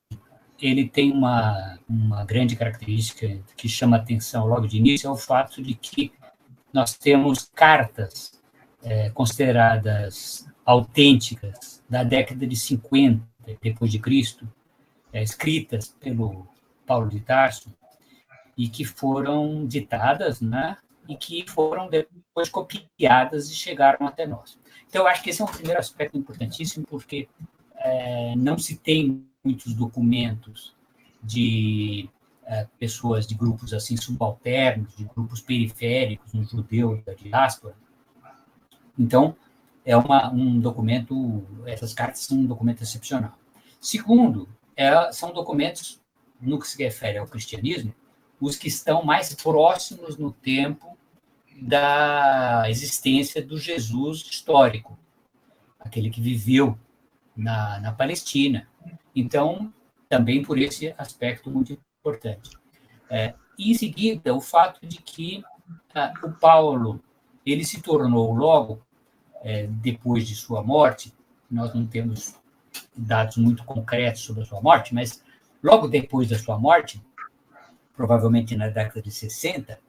ele 0.60 0.88
tem 0.88 1.12
uma, 1.12 1.80
uma 1.88 2.26
grande 2.26 2.56
característica 2.56 3.40
que 3.56 3.70
chama 3.70 3.98
atenção 3.98 4.48
logo 4.48 4.68
de 4.68 4.78
início, 4.78 5.08
é 5.08 5.12
o 5.12 5.16
fato 5.16 5.62
de 5.62 5.74
que 5.74 6.12
nós 6.74 6.98
temos 6.98 7.50
cartas 7.56 8.42
é, 8.84 9.10
consideradas 9.10 10.48
autênticas 10.66 11.84
da 11.90 12.04
década 12.04 12.46
de 12.46 12.56
50 12.56 13.24
depois 13.62 13.92
de 13.92 14.00
Cristo, 14.00 14.48
é, 15.14 15.24
escritas 15.24 15.96
pelo 16.00 16.48
Paulo 16.86 17.10
de 17.10 17.20
Tarso 17.20 17.74
e 18.58 18.68
que 18.68 18.84
foram 18.84 19.66
ditadas, 19.66 20.42
né? 20.42 20.78
E 21.08 21.16
que 21.16 21.46
foram 21.48 21.90
depois 21.90 22.50
copiadas 22.50 23.50
e 23.50 23.56
chegaram 23.56 24.06
até 24.06 24.26
nós. 24.28 24.60
Então, 24.90 25.04
eu 25.04 25.08
acho 25.08 25.24
que 25.24 25.30
esse 25.30 25.42
é 25.42 25.46
um 25.46 25.48
primeiro 25.48 25.80
aspecto 25.80 26.18
importantíssimo, 26.18 26.86
porque 26.86 27.30
é, 27.76 28.36
não 28.36 28.58
se 28.58 28.76
tem 28.76 29.26
muitos 29.48 29.74
documentos 29.74 30.76
de 31.24 32.10
é, 32.46 32.68
pessoas 32.78 33.26
de 33.26 33.34
grupos 33.34 33.74
assim 33.74 33.96
subalternos, 33.96 34.96
de 34.96 35.06
grupos 35.06 35.42
periféricos, 35.42 36.34
um 36.34 36.44
judeu 36.44 37.02
da 37.06 37.14
diáspora. 37.14 37.76
Então, 39.00 39.36
é 39.86 39.96
uma, 39.96 40.30
um 40.34 40.60
documento, 40.60 41.46
essas 41.66 41.94
cartas 41.94 42.22
são 42.22 42.40
um 42.40 42.46
documento 42.46 42.84
excepcional. 42.84 43.34
Segundo, 43.80 44.50
é, 44.76 45.12
são 45.14 45.32
documentos, 45.32 46.02
no 46.42 46.60
que 46.60 46.68
se 46.68 46.82
refere 46.84 47.18
ao 47.18 47.26
cristianismo, 47.26 47.94
os 48.40 48.58
que 48.58 48.68
estão 48.68 49.04
mais 49.04 49.34
próximos 49.34 50.18
no 50.18 50.32
tempo 50.32 50.98
da 51.60 52.66
existência 52.70 53.42
do 53.42 53.58
Jesus 53.58 54.20
histórico, 54.30 55.00
aquele 55.80 56.10
que 56.10 56.22
viveu 56.22 56.78
na, 57.36 57.80
na 57.80 57.92
Palestina. 57.92 58.68
Então, 59.16 59.74
também 60.10 60.44
por 60.44 60.58
esse 60.58 60.94
aspecto 60.98 61.50
muito 61.50 61.78
importante. 62.00 62.52
É, 63.10 63.34
em 63.58 63.74
seguida, 63.74 64.34
o 64.34 64.42
fato 64.42 64.86
de 64.86 64.98
que 64.98 65.44
ah, 65.94 66.14
o 66.24 66.32
Paulo 66.32 67.02
ele 67.46 67.64
se 67.64 67.82
tornou 67.82 68.34
logo 68.34 68.82
é, 69.42 69.68
depois 69.68 70.28
de 70.28 70.36
sua 70.36 70.62
morte, 70.62 71.14
nós 71.50 71.74
não 71.74 71.86
temos 71.86 72.36
dados 72.96 73.38
muito 73.38 73.64
concretos 73.64 74.22
sobre 74.22 74.44
a 74.44 74.46
sua 74.46 74.62
morte, 74.62 74.94
mas 74.94 75.24
logo 75.64 75.88
depois 75.88 76.30
da 76.30 76.38
sua 76.38 76.60
morte, 76.60 77.02
provavelmente 77.96 78.56
na 78.56 78.68
década 78.68 79.02
de 79.02 79.12
60, 79.12 79.80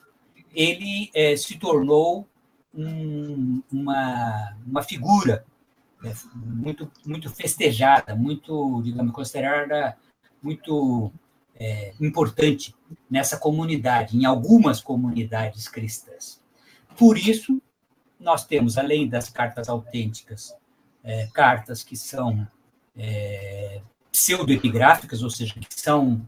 ele 0.55 1.11
é, 1.15 1.37
se 1.37 1.59
tornou 1.59 2.27
um, 2.75 3.63
uma, 3.71 4.57
uma 4.67 4.83
figura 4.83 5.45
é, 6.05 6.13
muito, 6.35 6.91
muito 7.05 7.31
festejada, 7.31 8.15
muito, 8.15 8.81
digamos, 8.83 9.13
considerada 9.13 9.97
muito 10.43 11.13
é, 11.57 11.93
importante 12.01 12.75
nessa 13.11 13.37
comunidade, 13.37 14.17
em 14.17 14.25
algumas 14.25 14.81
comunidades 14.81 15.69
cristãs. 15.69 16.41
Por 16.97 17.19
isso, 17.19 17.61
nós 18.19 18.47
temos, 18.47 18.79
além 18.79 19.09
das 19.09 19.29
cartas 19.29 19.69
autênticas, 19.69 20.55
é, 21.03 21.27
cartas 21.33 21.83
que 21.83 21.97
são 21.97 22.47
é, 22.97 23.81
pseudoepigráficas, 24.11 25.23
ou 25.23 25.31
seja, 25.31 25.55
que 25.55 25.67
são, 25.71 26.27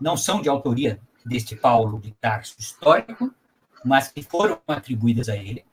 não 0.00 0.16
são 0.16 0.40
de 0.40 0.48
autoria 0.48 1.00
deste 1.24 1.56
Paulo 1.56 2.00
de 2.00 2.12
Tarso 2.12 2.54
histórico, 2.58 3.32
mas 3.84 4.08
que 4.08 4.22
foram 4.22 4.60
atribuídas 4.66 5.28
a 5.28 5.36
ele. 5.36 5.64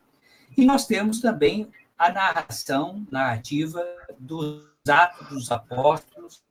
E 0.58 0.65
nós 0.65 0.86
temos 0.86 1.21
também 1.21 1.69
a 2.02 2.12
narração 2.12 3.06
narrativa 3.12 3.86
dos 4.18 4.66
Atos 4.90 5.30
dos 5.30 5.52
Apóstolos, 5.52 6.44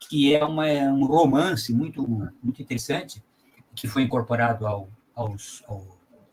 que 0.00 0.34
é 0.34 0.44
uma, 0.44 0.66
um 0.66 1.04
romance 1.04 1.72
muito, 1.72 2.04
muito 2.42 2.60
interessante, 2.60 3.22
que 3.72 3.86
foi 3.86 4.02
incorporado 4.02 4.66
ao, 4.66 4.88
aos, 5.14 5.62
ao, 5.68 5.86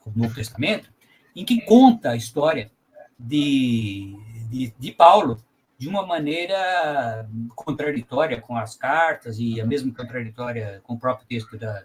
ao 0.04 0.12
Novo 0.16 0.34
Testamento, 0.34 0.92
em 1.36 1.46
que 1.46 1.62
conta 1.62 2.10
a 2.10 2.16
história 2.16 2.72
de, 3.18 4.18
de, 4.50 4.74
de 4.80 4.92
Paulo 4.92 5.40
de 5.78 5.88
uma 5.88 6.04
maneira 6.04 7.30
contraditória 7.56 8.42
com 8.42 8.58
as 8.58 8.76
cartas 8.76 9.38
e 9.38 9.62
a 9.62 9.66
mesma 9.68 9.94
contraditória 9.94 10.82
com 10.84 10.96
o 10.96 11.00
próprio 11.00 11.28
texto 11.28 11.60
da 11.60 11.84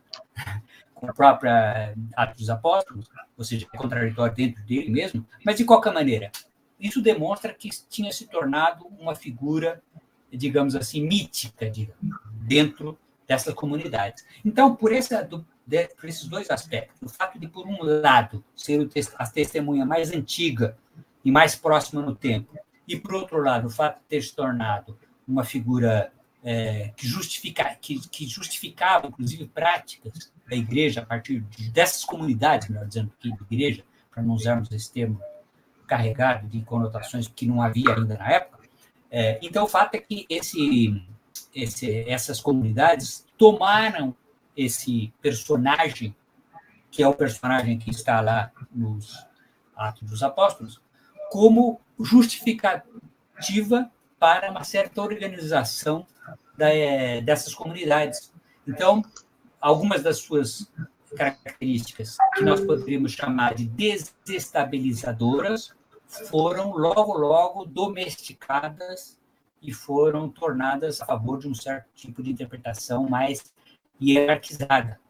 a 1.11 1.13
própria 1.13 1.95
Atos 2.17 2.41
dos 2.41 2.51
Apóstolos, 2.51 3.09
ou 3.37 3.45
seja, 3.45 3.67
contraditório 3.77 4.35
dentro 4.35 4.63
dele 4.65 4.91
mesmo, 4.91 5.27
mas 5.45 5.57
de 5.57 5.65
qualquer 5.65 5.93
maneira, 5.93 6.31
isso 6.79 7.01
demonstra 7.01 7.53
que 7.53 7.71
tinha 7.89 8.13
se 8.13 8.27
tornado 8.27 8.87
uma 8.99 9.15
figura, 9.15 9.83
digamos 10.31 10.75
assim, 10.75 11.07
mítica 11.07 11.71
digamos, 11.71 11.97
dentro 12.33 12.99
dessas 13.27 13.55
comunidades. 13.55 14.25
Então, 14.45 14.75
por, 14.75 14.93
essa, 14.93 15.23
do, 15.23 15.45
de, 15.67 15.89
por 15.89 16.09
esses 16.09 16.27
dois 16.27 16.51
aspectos, 16.51 17.01
o 17.03 17.09
fato 17.09 17.39
de, 17.39 17.49
por 17.49 17.67
um 17.67 17.79
lado, 17.83 18.45
ser 18.55 18.87
a 19.17 19.27
testemunha 19.27 19.87
mais 19.87 20.13
antiga 20.13 20.77
e 21.25 21.31
mais 21.31 21.55
próxima 21.55 22.03
no 22.03 22.15
tempo, 22.15 22.59
e, 22.87 22.97
por 22.99 23.15
outro 23.15 23.39
lado, 23.43 23.69
o 23.69 23.71
fato 23.71 23.99
de 24.01 24.05
ter 24.09 24.23
se 24.23 24.35
tornado 24.35 24.99
uma 25.27 25.43
figura 25.43 26.13
é, 26.45 26.93
que, 26.95 27.09
justifica, 27.09 27.75
que, 27.81 27.99
que 28.09 28.27
justificavam, 28.27 29.09
inclusive, 29.09 29.47
práticas 29.47 30.31
da 30.47 30.55
igreja 30.55 31.01
a 31.01 31.07
partir 31.07 31.41
de, 31.41 31.71
dessas 31.71 32.05
comunidades, 32.05 32.69
melhor 32.69 32.87
dizendo, 32.87 33.11
que 33.19 33.35
igreja, 33.51 33.83
para 34.11 34.23
não 34.23 34.35
usarmos 34.35 34.71
esse 34.71 34.93
termo 34.93 35.19
carregado 35.87 36.47
de 36.47 36.63
conotações 36.63 37.27
que 37.27 37.47
não 37.47 37.63
havia 37.63 37.95
ainda 37.95 38.19
na 38.19 38.31
época. 38.31 38.69
É, 39.11 39.39
então, 39.43 39.65
o 39.65 39.69
fato 39.69 39.95
é 39.95 39.99
que 39.99 40.27
esse, 40.29 41.03
esse, 41.55 42.09
essas 42.09 42.41
comunidades 42.41 43.27
tomaram 43.39 44.15
esse 44.55 45.13
personagem, 45.23 46.15
que 46.91 47.03
é 47.03 47.09
o 47.09 47.15
personagem 47.15 47.79
que 47.79 47.91
está 47.91 48.21
lá 48.21 48.53
nos 48.71 49.27
Atos 49.75 50.09
dos 50.09 50.23
Apóstolos, 50.23 50.81
como 51.31 51.81
justificativa 51.99 53.91
para 54.19 54.51
uma 54.51 54.63
certa 54.63 55.03
organização 55.03 56.07
da, 56.57 56.69
é, 56.69 57.21
dessas 57.21 57.55
comunidades. 57.55 58.33
Então, 58.67 59.05
algumas 59.61 60.03
das 60.03 60.19
suas 60.19 60.71
características 61.17 62.17
que 62.35 62.43
nós 62.43 62.61
poderíamos 62.61 63.13
chamar 63.13 63.55
de 63.55 63.67
desestabilizadoras 63.67 65.73
foram 66.07 66.77
logo, 66.77 67.17
logo 67.17 67.65
domesticadas 67.65 69.19
e 69.63 69.73
foram 69.73 70.29
tornadas 70.29 71.01
a 71.01 71.07
favor 71.07 71.39
de 71.39 71.49
um 71.49 71.55
certo 71.55 71.89
tipo 71.95 72.23
de 72.23 72.31
interpretação 72.31 73.09
mais 73.09 73.53
hierarquizada. 74.01 75.01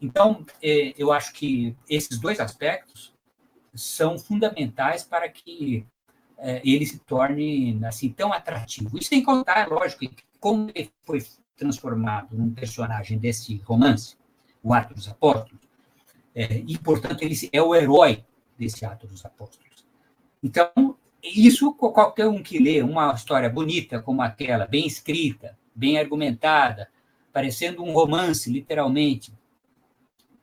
Então, 0.00 0.44
é, 0.62 0.92
eu 0.98 1.12
acho 1.12 1.32
que 1.32 1.76
esses 1.88 2.18
dois 2.18 2.40
aspectos 2.40 3.14
são 3.74 4.18
fundamentais 4.18 5.02
para 5.02 5.28
que 5.28 5.86
é, 6.38 6.60
ele 6.64 6.84
se 6.84 6.98
torne 6.98 7.80
assim 7.84 8.10
tão 8.10 8.32
atrativo. 8.32 8.98
E 8.98 9.04
sem 9.04 9.22
contar, 9.22 9.68
lógico, 9.68 10.00
que 10.00 10.24
como 10.44 10.70
ele 10.74 10.92
foi 11.06 11.24
transformado 11.56 12.36
num 12.36 12.50
personagem 12.50 13.16
desse 13.16 13.56
romance, 13.64 14.14
o 14.62 14.74
Ato 14.74 14.92
dos 14.92 15.08
Apóstolos, 15.08 15.62
é, 16.34 16.56
e, 16.66 16.76
portanto, 16.76 17.22
ele 17.22 17.34
é 17.50 17.62
o 17.62 17.74
herói 17.74 18.22
desse 18.58 18.84
Ato 18.84 19.06
dos 19.06 19.24
Apóstolos. 19.24 19.86
Então, 20.42 20.98
isso 21.22 21.72
qualquer 21.72 22.26
um 22.26 22.42
que 22.42 22.58
lê 22.58 22.82
uma 22.82 23.14
história 23.14 23.48
bonita 23.48 24.02
como 24.02 24.20
aquela, 24.20 24.66
bem 24.66 24.86
escrita, 24.86 25.56
bem 25.74 25.98
argumentada, 25.98 26.90
parecendo 27.32 27.82
um 27.82 27.94
romance, 27.94 28.52
literalmente, 28.52 29.32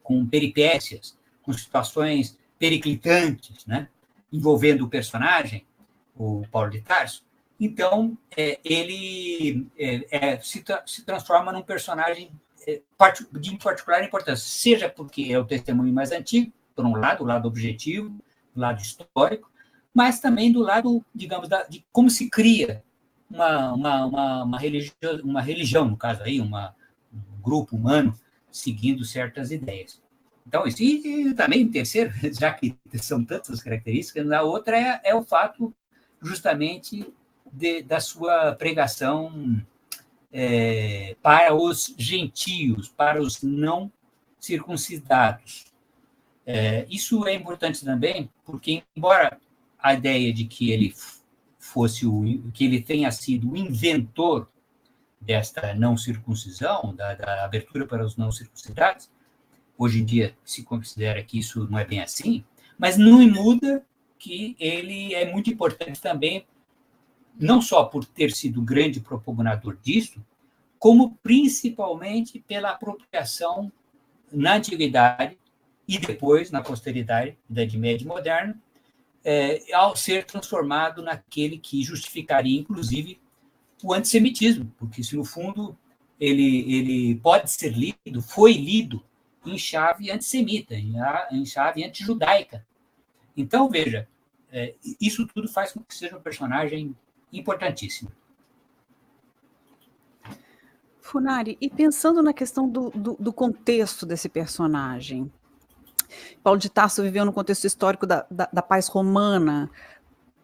com 0.02 0.26
peripécias, 0.26 1.16
com 1.44 1.54
situações 1.54 2.40
periclitantes, 2.58 3.68
né, 3.68 3.88
envolvendo 4.34 4.84
o 4.84 4.90
personagem, 4.90 5.64
o 6.16 6.42
Paulo 6.52 6.72
de 6.72 6.82
Tarso, 6.82 7.24
então 7.64 8.18
é, 8.36 8.60
ele 8.66 9.68
é, 9.78 10.34
é, 10.34 10.40
se, 10.40 10.64
tra 10.64 10.82
se, 10.84 11.06
transforma 11.06 11.54
num 11.54 11.62
personagem 11.62 12.32
é, 12.68 12.82
de 13.34 13.56
particular 13.58 14.04
importância, 14.04 14.48
seja 14.48 14.90
porque 14.90 15.28
é 15.32 15.38
o 15.38 15.46
testemunho 15.46 15.94
mais 15.94 16.12
antigo, 16.12 16.52
por 16.76 16.84
um 16.84 16.96
lado, 16.96 17.24
o 17.24 17.28
lado 17.28 17.48
objetivo, 17.48 18.20
o 18.56 18.60
lado 18.60 18.82
histórico, 18.82 19.52
mas 19.94 20.20
também 20.20 20.52
do 20.52 20.62
lado, 20.62 21.06
digamos, 21.14 21.48
da, 21.48 21.62
de 21.62 21.86
como 21.92 22.10
se 22.10 22.32
cria 22.32 22.84
uma, 23.30 23.74
uma, 23.74 24.06
uma, 24.08 24.44
uma, 24.44 24.60
religião, 24.60 25.22
uma 25.24 25.42
religião, 25.42 25.88
no 25.88 25.98
caso 25.98 26.24
aí, 26.24 26.42
uma, 26.42 26.76
um 27.14 27.42
grupo 27.44 27.76
humano 27.76 28.18
seguindo 28.52 29.06
certas 29.06 29.52
ideias. 29.52 30.02
Então, 30.48 30.66
isso, 30.66 30.82
e, 30.82 31.28
e 31.28 31.34
também, 31.36 31.70
terceiro, 31.70 32.12
já 32.34 32.52
que 32.52 32.76
são 32.96 33.24
tantas 33.24 33.62
características, 33.62 34.32
a 34.32 34.42
outra 34.42 34.76
é, 34.76 35.02
é 35.04 35.16
o 35.16 35.22
fato 35.22 35.72
justamente 36.22 37.14
de, 37.52 37.82
da 37.82 38.00
sua 38.00 38.54
pregação 38.56 39.62
é, 40.32 41.16
para 41.22 41.54
os 41.54 41.94
gentios, 41.98 42.88
para 42.90 43.22
os 43.22 43.42
não 43.42 43.92
circuncidados. 44.40 45.66
É, 46.46 46.86
isso 46.90 47.28
é 47.28 47.34
importante 47.34 47.84
também, 47.86 48.30
porque, 48.46 48.84
embora 48.96 49.40
a 49.78 49.94
ideia 49.94 50.34
de 50.34 50.46
que 50.46 50.72
ele 50.72 50.94
fosse 51.60 52.06
o 52.06 52.52
que 52.54 52.66
ele 52.66 52.82
tenha 52.82 53.12
sido 53.12 53.52
o 53.52 53.58
inventor 53.58 54.50
desta 55.20 55.74
não 55.76 55.96
circuncisão, 55.96 56.96
da, 56.96 57.14
da 57.14 57.46
abertura 57.46 57.86
para 57.86 58.04
os 58.04 58.18
não 58.18 58.32
circuncidados, 58.32 59.10
hoje 59.78 60.02
em 60.02 60.06
dia 60.06 60.36
se 60.44 60.64
considera 60.64 61.24
que 61.24 61.38
isso 61.38 61.68
não 61.70 61.78
é 61.78 61.86
bem 61.86 62.02
assim, 62.02 62.44
mas 62.78 62.98
não 62.98 63.20
muda 63.28 63.86
que 64.18 64.56
ele 64.60 65.14
é 65.14 65.32
muito 65.32 65.50
importante 65.50 66.02
também, 66.02 66.46
não 67.40 67.62
só 67.62 67.84
por 67.84 68.06
ter 68.06 68.32
sido 68.32 68.62
grande 68.62 69.00
propagador 69.00 69.78
disso, 69.82 70.24
como 70.78 71.16
principalmente 71.22 72.40
pela 72.48 72.72
apropriação 72.72 73.72
na 74.32 74.56
antiguidade 74.56 75.38
e 75.88 75.98
depois 76.00 76.52
na 76.52 76.62
posteridade, 76.62 77.38
Idade 77.50 77.78
Média 77.78 78.08
Moderna, 78.08 78.60
é, 79.24 79.62
ao 79.74 79.96
ser 79.96 80.26
transformado 80.26 81.02
naquele 81.02 81.58
que 81.58 81.84
justificaria, 81.84 82.60
inclusive, 82.60 83.20
o 83.84 83.94
antissemitismo, 83.94 84.74
porque 84.78 85.04
se 85.04 85.16
no 85.16 85.24
fundo 85.24 85.78
ele, 86.20 86.74
ele 86.74 87.16
pode 87.16 87.52
ser 87.52 87.74
lido, 87.74 88.22
foi 88.22 88.54
lido 88.54 89.04
em 89.46 89.58
chave 89.58 90.12
antissemita, 90.12 90.76
em 90.76 91.46
chave 91.46 91.84
antijudaica. 91.84 92.66
Então, 93.36 93.70
veja, 93.70 94.08
é, 94.52 94.76
isso 95.00 95.26
tudo 95.28 95.48
faz 95.48 95.72
com 95.72 95.80
que 95.82 95.96
seja 95.96 96.18
um 96.18 96.22
personagem 96.22 96.96
importantíssimo. 97.32 98.12
Funari, 101.00 101.58
e 101.60 101.70
pensando 101.70 102.22
na 102.24 102.32
questão 102.32 102.70
do, 102.70 102.90
do, 102.92 103.18
do, 103.20 103.34
contexto 103.34 104.06
desse 104.06 104.30
personagem, 104.30 105.32
Paulo 106.42 106.60
de 106.60 106.70
Tarso 106.70 107.04
viveu 107.04 107.26
no 107.26 107.34
contexto 107.34 107.66
histórico 107.66 108.08
da, 108.08 108.26
da, 108.32 108.50
da 108.52 108.62
paz 108.62 108.88
romana. 108.88 109.70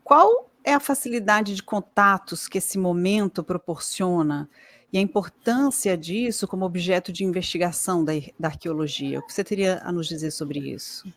Qual 0.04 0.50
é 0.64 0.74
a 0.74 0.80
facilidade 0.80 1.56
de 1.56 1.64
contatos 1.64 2.48
que 2.48 2.58
esse 2.58 2.78
momento 2.78 3.44
proporciona 3.44 4.50
e 4.92 4.98
a 4.98 5.02
importância 5.02 5.98
disso 5.98 6.48
como 6.48 6.66
objeto 6.66 7.14
de 7.14 7.24
investigação 7.24 8.04
da, 8.04 8.14
da 8.38 8.50
arqueologia? 8.50 9.20
O 9.20 9.26
que 9.26 9.32
você 9.32 9.44
teria 9.44 9.82
a 9.84 9.92
nos 9.92 10.08
dizer 10.08 10.32
sobre 10.32 10.60
isso? 10.60 11.08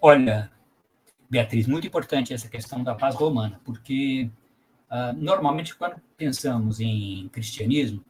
Olha, 0.00 0.50
Beatriz, 1.30 1.68
muito 1.68 1.86
importante 1.86 2.34
essa 2.34 2.48
questão 2.48 2.82
da 2.82 2.92
paz 2.92 3.14
romana, 3.14 3.60
porque 3.64 4.28
uh, 4.90 5.16
normalmente 5.16 5.76
quando 5.76 5.94
pensamos 6.16 6.80
em 6.80 7.28
cristianismo 7.28 8.04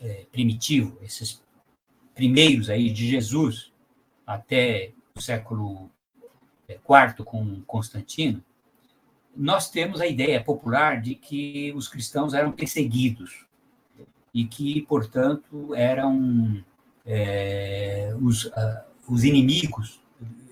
é, 0.00 0.26
primitivo, 0.32 0.98
esses 1.02 1.40
primeiros 2.16 2.68
aí 2.68 2.90
de 2.90 3.08
Jesus 3.08 3.72
até 4.26 4.92
o 5.14 5.20
século 5.20 5.88
IV 6.68 7.24
com 7.24 7.62
Constantino, 7.62 8.42
nós 9.36 9.70
temos 9.70 10.00
a 10.00 10.06
ideia 10.06 10.42
popular 10.42 11.00
de 11.00 11.14
que 11.14 11.72
os 11.76 11.86
cristãos 11.86 12.34
eram 12.34 12.50
perseguidos 12.50 13.46
e 14.34 14.44
que, 14.44 14.82
portanto, 14.82 15.74
eram 15.74 16.64
é, 17.04 18.12
os, 18.20 18.46
uh, 18.46 18.84
os 19.08 19.22
inimigos 19.22 20.00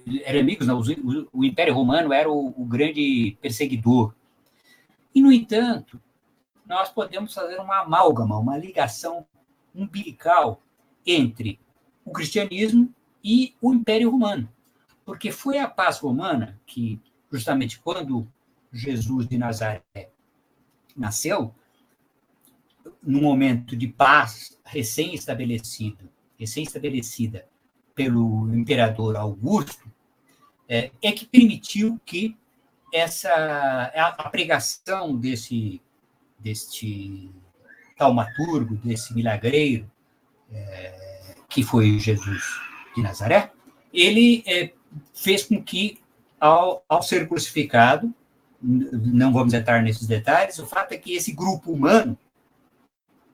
inimigos, 0.06 0.66
não, 0.66 0.80
o, 0.80 1.28
o 1.32 1.44
Império 1.44 1.74
Romano 1.74 2.12
era 2.12 2.30
o, 2.30 2.54
o 2.56 2.64
grande 2.64 3.36
perseguidor. 3.40 4.14
E, 5.14 5.22
no 5.22 5.32
entanto, 5.32 6.00
nós 6.66 6.88
podemos 6.88 7.32
fazer 7.32 7.58
uma 7.60 7.80
amálgama, 7.80 8.38
uma 8.38 8.56
ligação 8.56 9.26
umbilical 9.74 10.60
entre 11.06 11.58
o 12.04 12.12
cristianismo 12.12 12.92
e 13.22 13.54
o 13.60 13.72
Império 13.72 14.10
Romano. 14.10 14.48
Porque 15.04 15.30
foi 15.30 15.58
a 15.58 15.68
paz 15.68 15.98
romana 15.98 16.58
que, 16.66 17.00
justamente 17.30 17.78
quando 17.78 18.26
Jesus 18.72 19.28
de 19.28 19.38
Nazaré 19.38 19.82
nasceu, 20.96 21.54
num 23.02 23.22
momento 23.22 23.76
de 23.76 23.86
paz 23.86 24.58
recém-estabelecido, 24.64 26.08
recém-estabelecida 26.38 27.46
pelo 27.94 28.52
imperador 28.54 29.16
Augusto, 29.16 29.90
é, 30.68 30.90
é 31.02 31.12
que 31.12 31.26
permitiu 31.26 32.00
que 32.04 32.36
essa 32.92 33.30
a, 33.94 34.28
pregação 34.30 35.16
desse 35.16 35.80
deste 36.38 37.30
taumaturgo, 37.96 38.76
desse 38.76 39.14
milagreiro, 39.14 39.90
é, 40.52 41.34
que 41.48 41.62
foi 41.62 41.98
Jesus 41.98 42.42
de 42.94 43.02
Nazaré, 43.02 43.50
ele 43.92 44.42
é, 44.46 44.72
fez 45.14 45.44
com 45.44 45.62
que, 45.62 45.98
ao, 46.38 46.84
ao 46.88 47.02
ser 47.02 47.26
crucificado, 47.28 48.12
não 48.60 49.32
vamos 49.32 49.54
entrar 49.54 49.82
nesses 49.82 50.06
detalhes, 50.06 50.58
o 50.58 50.66
fato 50.66 50.92
é 50.92 50.98
que 50.98 51.14
esse 51.14 51.32
grupo 51.32 51.72
humano 51.72 52.18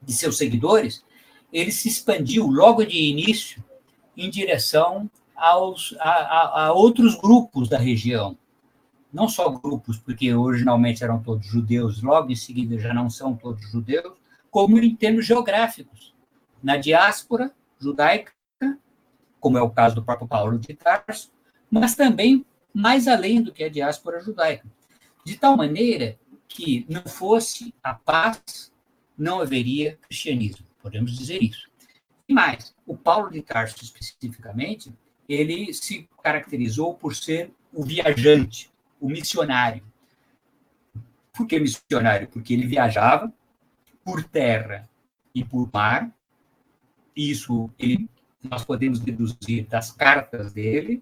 de 0.01 0.13
seus 0.13 0.37
seguidores, 0.37 1.03
ele 1.51 1.71
se 1.71 1.87
expandiu 1.87 2.47
logo 2.47 2.83
de 2.85 2.97
início 2.97 3.63
em 4.15 4.29
direção 4.29 5.09
aos, 5.41 5.95
a, 5.99 6.65
a, 6.65 6.73
outros 6.73 7.15
grupos 7.15 7.67
da 7.67 7.77
região. 7.77 8.37
não 9.11 9.27
só 9.27 9.49
grupos, 9.49 9.97
porque 9.97 10.33
originalmente 10.33 11.03
eram 11.03 11.21
todos 11.21 11.45
judeus, 11.45 12.01
logo 12.01 12.31
em 12.31 12.35
seguida 12.35 12.77
já 12.77 12.93
não 12.93 13.09
são 13.09 13.35
todos 13.35 13.69
judeus, 13.69 14.13
como 14.49 14.77
em 14.79 14.95
termos 14.95 15.25
geográficos. 15.25 16.13
Na 16.63 16.77
diáspora 16.77 17.51
judaica, 17.79 18.31
como 19.39 19.57
é 19.57 19.61
o 19.61 19.69
caso 19.69 19.95
do 19.95 20.03
próprio 20.03 20.27
Paulo 20.27 20.59
de 20.59 20.73
Tarso, 20.75 21.31
mas 21.69 21.95
também 21.95 22.45
mais 22.73 23.07
além 23.07 23.41
do 23.41 23.51
que 23.51 23.63
a 23.63 23.69
diáspora 23.69 24.21
judaica. 24.21 24.67
De 25.25 25.35
tal 25.37 25.57
maneira 25.57 26.17
que 26.47 26.85
não 26.87 27.03
fosse 27.03 27.73
a 27.83 27.93
paz, 27.93 28.71
não 29.17 29.41
haveria 29.41 29.97
cristianismo, 30.03 30.65
podemos 30.81 31.17
dizer 31.17 31.41
isso. 31.41 31.69
E 32.29 32.33
mais, 32.33 32.73
o 32.85 32.95
Paulo 32.95 33.29
de 33.29 33.41
Tarso 33.41 33.83
especificamente, 33.83 34.93
ele 35.33 35.73
se 35.73 36.09
caracterizou 36.23 36.93
por 36.93 37.15
ser 37.15 37.51
o 37.73 37.83
viajante, 37.83 38.71
o 38.99 39.09
missionário. 39.09 39.83
Por 41.33 41.47
que 41.47 41.59
missionário? 41.59 42.27
Porque 42.27 42.53
ele 42.53 42.67
viajava 42.67 43.31
por 44.03 44.23
terra 44.23 44.89
e 45.33 45.43
por 45.43 45.69
mar. 45.71 46.11
Isso 47.15 47.69
ele, 47.79 48.09
nós 48.43 48.65
podemos 48.65 48.99
deduzir 48.99 49.67
das 49.67 49.91
cartas 49.91 50.51
dele 50.51 51.01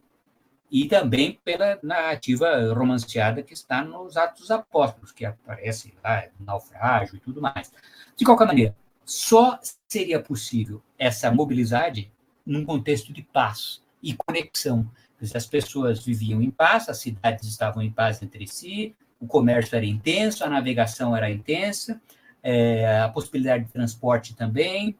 e 0.71 0.87
também 0.87 1.39
pela 1.43 1.79
narrativa 1.81 2.71
romanceada 2.73 3.41
que 3.41 3.53
está 3.53 3.83
nos 3.83 4.15
Atos 4.15 4.41
dos 4.41 4.51
Apóstolos, 4.51 5.11
que 5.11 5.25
aparece 5.25 5.93
lá, 6.03 6.27
naufrágio 6.39 7.15
e 7.15 7.19
tudo 7.19 7.41
mais. 7.41 7.71
De 8.15 8.23
qualquer 8.23 8.45
maneira, 8.45 8.75
só 9.03 9.59
seria 9.87 10.21
possível 10.21 10.83
essa 10.97 11.31
mobilidade 11.31 12.11
num 12.45 12.63
contexto 12.63 13.11
de 13.11 13.23
paz 13.23 13.81
e 14.01 14.13
conexão. 14.13 14.89
As 15.33 15.45
pessoas 15.45 16.03
viviam 16.03 16.41
em 16.41 16.49
paz, 16.49 16.87
as 16.87 16.99
cidades 16.99 17.47
estavam 17.47 17.83
em 17.83 17.91
paz 17.91 18.21
entre 18.23 18.47
si, 18.47 18.95
o 19.19 19.27
comércio 19.27 19.75
era 19.75 19.85
intenso, 19.85 20.43
a 20.43 20.49
navegação 20.49 21.15
era 21.15 21.29
intensa, 21.29 22.01
é, 22.41 22.99
a 23.01 23.09
possibilidade 23.09 23.65
de 23.65 23.71
transporte 23.71 24.33
também, 24.33 24.95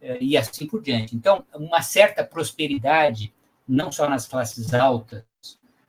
é, 0.00 0.18
e 0.20 0.36
assim 0.36 0.66
por 0.66 0.82
diante. 0.82 1.16
Então, 1.16 1.44
uma 1.54 1.80
certa 1.80 2.22
prosperidade, 2.22 3.32
não 3.66 3.90
só 3.90 4.08
nas 4.08 4.26
classes 4.26 4.74
altas, 4.74 5.24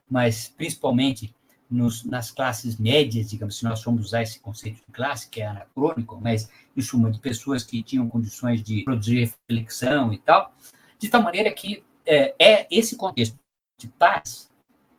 mas 0.08 0.48
principalmente 0.48 1.34
nos, 1.70 2.04
nas 2.04 2.30
classes 2.30 2.78
médias, 2.78 3.30
digamos, 3.30 3.58
se 3.58 3.64
nós 3.64 3.82
formos 3.82 4.06
usar 4.06 4.22
esse 4.22 4.38
conceito 4.38 4.76
de 4.76 4.92
classe, 4.92 5.28
que 5.28 5.42
é 5.42 5.46
anacrônico, 5.46 6.18
mas 6.22 6.48
em 6.76 6.80
suma, 6.80 7.10
de 7.10 7.18
pessoas 7.18 7.64
que 7.64 7.82
tinham 7.82 8.08
condições 8.08 8.62
de 8.62 8.84
produzir 8.84 9.32
reflexão 9.48 10.12
e 10.12 10.18
tal, 10.18 10.54
de 10.98 11.08
tal 11.08 11.22
maneira 11.22 11.50
que 11.52 11.82
é, 12.06 12.34
é 12.38 12.66
esse 12.70 12.96
contexto 12.96 13.38
de 13.78 13.88
paz 13.88 14.50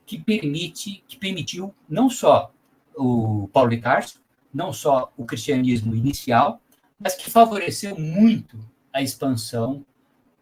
que 0.06 0.20
permite, 0.20 1.04
que 1.08 1.18
permitiu 1.18 1.74
não 1.90 2.10
só 2.10 2.52
o 2.96 3.50
Paulo 3.52 3.80
Tarso, 3.82 4.22
não 4.54 4.72
só 4.72 5.12
o 5.18 5.26
cristianismo 5.26 5.96
inicial, 5.96 6.62
mas 7.00 7.16
que 7.16 7.30
favoreceu 7.30 7.98
muito 8.00 8.58
a 8.94 9.02
expansão 9.02 9.86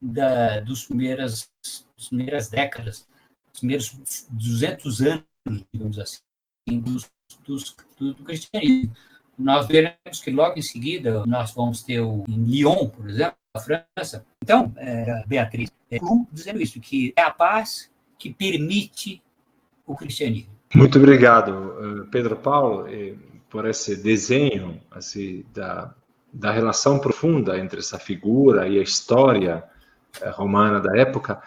da, 0.01 0.59
dos 0.59 0.85
primeiras, 0.85 1.49
das 1.63 2.09
primeiras 2.09 2.49
décadas, 2.49 3.07
dos 3.51 3.59
primeiros 3.59 4.27
200 4.29 5.01
anos, 5.01 5.23
digamos 5.73 5.97
assim, 5.97 6.19
dos, 6.67 7.09
dos, 7.45 7.75
do, 7.97 8.13
do 8.13 8.23
cristianismo. 8.23 8.95
Nós 9.37 9.67
veremos 9.67 10.21
que 10.23 10.31
logo 10.31 10.57
em 10.57 10.61
seguida 10.61 11.23
nós 11.25 11.53
vamos 11.53 11.83
ter 11.83 11.99
o, 11.99 12.23
em 12.27 12.43
Lyon, 12.43 12.87
por 12.87 13.09
exemplo, 13.09 13.35
a 13.55 13.59
França. 13.59 14.25
Então, 14.41 14.71
é, 14.77 15.23
Beatriz, 15.27 15.71
é, 15.91 15.97
dizendo 16.31 16.61
isso, 16.61 16.79
que 16.79 17.13
é 17.15 17.21
a 17.21 17.31
paz 17.31 17.91
que 18.17 18.33
permite 18.33 19.21
o 19.85 19.95
cristianismo. 19.95 20.53
Muito 20.73 20.97
obrigado, 20.97 21.51
eh, 21.51 22.07
Pedro 22.09 22.35
Paulo, 22.35 22.87
por 23.49 23.67
esse 23.67 23.95
desenho 23.95 24.81
assim, 24.89 25.45
da, 25.53 25.93
da 26.33 26.51
relação 26.51 26.97
profunda 26.97 27.59
entre 27.59 27.79
essa 27.79 27.99
figura 27.99 28.67
e 28.67 28.79
a 28.79 28.81
história 28.81 29.63
eh, 30.19 30.29
romana 30.29 30.79
da 30.79 30.97
época. 30.97 31.41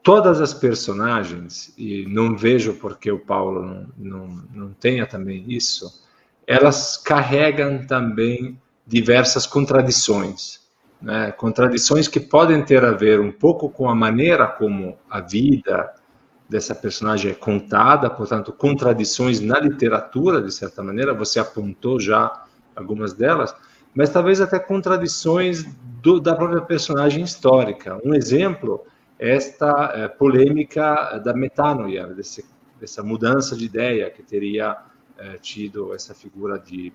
Todas 0.00 0.40
as 0.40 0.54
personagens, 0.54 1.74
e 1.76 2.06
não 2.06 2.36
vejo 2.36 2.74
porque 2.74 3.10
o 3.10 3.18
Paulo 3.18 3.62
não, 3.64 3.88
não, 3.98 4.28
não 4.54 4.72
tenha 4.74 5.04
também 5.04 5.44
isso, 5.48 6.05
elas 6.46 6.96
carregam 6.96 7.84
também 7.86 8.60
diversas 8.86 9.46
contradições. 9.46 10.60
Né? 11.00 11.32
Contradições 11.32 12.06
que 12.06 12.20
podem 12.20 12.64
ter 12.64 12.84
a 12.84 12.92
ver 12.92 13.20
um 13.20 13.32
pouco 13.32 13.68
com 13.68 13.88
a 13.90 13.94
maneira 13.94 14.46
como 14.46 14.96
a 15.10 15.20
vida 15.20 15.92
dessa 16.48 16.74
personagem 16.74 17.32
é 17.32 17.34
contada, 17.34 18.08
portanto, 18.08 18.52
contradições 18.52 19.40
na 19.40 19.58
literatura, 19.58 20.40
de 20.40 20.52
certa 20.52 20.82
maneira, 20.82 21.12
você 21.12 21.40
apontou 21.40 21.98
já 21.98 22.44
algumas 22.74 23.12
delas, 23.12 23.54
mas 23.92 24.10
talvez 24.10 24.40
até 24.40 24.58
contradições 24.58 25.64
do, 26.00 26.20
da 26.20 26.36
própria 26.36 26.60
personagem 26.60 27.24
histórica. 27.24 27.98
Um 28.04 28.14
exemplo 28.14 28.84
é 29.18 29.34
esta 29.34 29.92
é, 29.94 30.08
polêmica 30.08 31.18
da 31.18 31.34
metanoia, 31.34 32.06
desse, 32.08 32.44
dessa 32.78 33.02
mudança 33.02 33.56
de 33.56 33.64
ideia 33.64 34.10
que 34.10 34.22
teria 34.22 34.76
é, 35.18 35.38
tido 35.38 35.94
essa 35.94 36.14
figura 36.14 36.58
de, 36.58 36.92